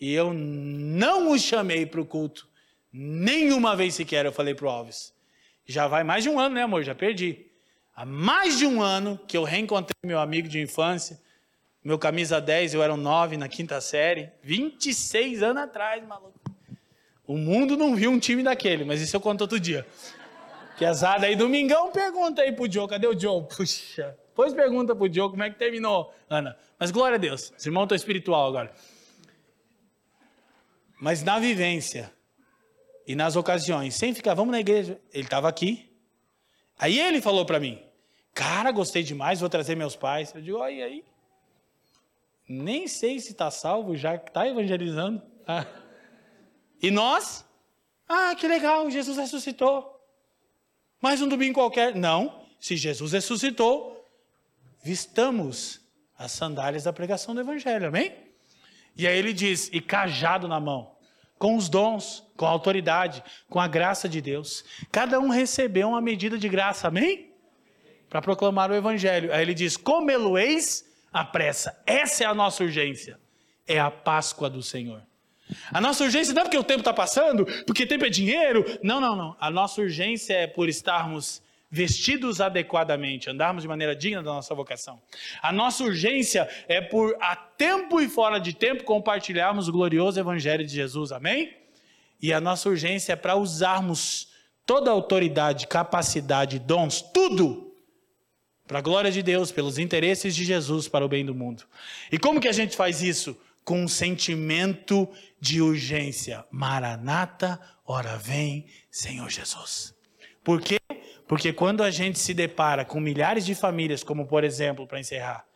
[0.00, 2.48] e eu não os chamei para o culto,
[2.92, 5.12] nenhuma vez sequer eu falei para o Alves.
[5.66, 6.84] Já vai mais de um ano, né, amor?
[6.84, 7.47] Já perdi.
[7.98, 11.20] Há mais de um ano que eu reencontrei meu amigo de infância,
[11.82, 14.30] Meu camisa 10, eu era um 9 na quinta série.
[14.40, 16.38] 26 anos atrás, maluco.
[17.26, 19.84] O mundo não viu um time daquele, mas isso eu conto outro dia.
[20.76, 23.42] Que azada aí, domingão, pergunta aí pro Joe, cadê o Joe?
[23.48, 26.56] Puxa, depois pergunta pro Joe como é que terminou, Ana.
[26.78, 28.72] Mas glória a Deus, os irmãos estão espiritual agora.
[31.00, 32.12] Mas na vivência
[33.08, 35.90] e nas ocasiões, sem ficar, vamos na igreja, ele estava aqui.
[36.78, 37.87] Aí ele falou para mim,
[38.38, 40.32] cara, gostei demais, vou trazer meus pais.
[40.32, 41.04] Eu digo, olha aí,
[42.48, 45.20] nem sei se está salvo, já está evangelizando.
[45.44, 45.66] Ah.
[46.80, 47.44] E nós?
[48.08, 50.00] Ah, que legal, Jesus ressuscitou.
[51.02, 51.96] Mais um domingo qualquer.
[51.96, 54.08] Não, se Jesus ressuscitou,
[54.84, 55.80] vistamos
[56.16, 58.14] as sandálias da pregação do Evangelho, amém?
[58.96, 60.92] E aí ele diz: e cajado na mão,
[61.40, 63.20] com os dons, com a autoridade,
[63.50, 64.64] com a graça de Deus.
[64.92, 67.27] Cada um recebeu uma medida de graça, amém?
[68.08, 69.32] Para proclamar o Evangelho.
[69.32, 71.78] Aí ele diz: comê-lo-eis a pressa.
[71.86, 73.18] Essa é a nossa urgência.
[73.66, 75.02] É a Páscoa do Senhor.
[75.72, 78.64] A nossa urgência não é porque o tempo está passando, porque tempo é dinheiro.
[78.82, 79.36] Não, não, não.
[79.40, 85.00] A nossa urgência é por estarmos vestidos adequadamente, andarmos de maneira digna da nossa vocação.
[85.42, 90.66] A nossa urgência é por, a tempo e fora de tempo, compartilharmos o glorioso Evangelho
[90.66, 91.12] de Jesus.
[91.12, 91.54] Amém?
[92.20, 94.28] E a nossa urgência é para usarmos
[94.64, 97.67] toda a autoridade, capacidade, dons, tudo
[98.68, 101.64] para a glória de Deus, pelos interesses de Jesus, para o bem do mundo.
[102.12, 103.34] E como que a gente faz isso?
[103.64, 105.08] Com um sentimento
[105.40, 106.44] de urgência.
[106.50, 109.94] Maranata, ora vem, Senhor Jesus.
[110.44, 110.78] Por quê?
[111.26, 115.46] Porque quando a gente se depara com milhares de famílias, como por exemplo, para encerrar,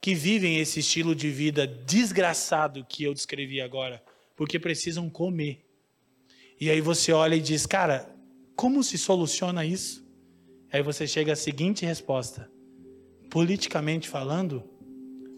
[0.00, 4.02] que vivem esse estilo de vida desgraçado que eu descrevi agora,
[4.36, 5.66] porque precisam comer.
[6.60, 8.08] E aí você olha e diz, cara,
[8.54, 10.08] como se soluciona isso?
[10.72, 12.50] Aí você chega à seguinte resposta:
[13.28, 14.62] politicamente falando,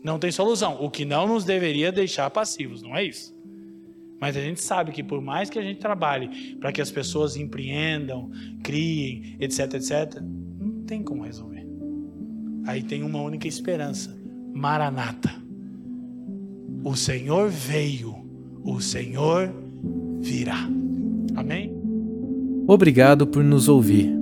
[0.02, 0.82] não tem solução.
[0.82, 3.34] O que não nos deveria deixar passivos, não é isso?
[4.20, 7.36] Mas a gente sabe que por mais que a gente trabalhe para que as pessoas
[7.36, 8.30] empreendam,
[8.62, 11.66] criem, etc, etc, não tem como resolver.
[12.64, 14.16] Aí tem uma única esperança:
[14.52, 15.30] Maranata.
[16.84, 18.14] O Senhor veio,
[18.64, 19.52] o Senhor
[20.20, 20.68] virá.
[21.36, 21.72] Amém?
[22.66, 24.21] Obrigado por nos ouvir.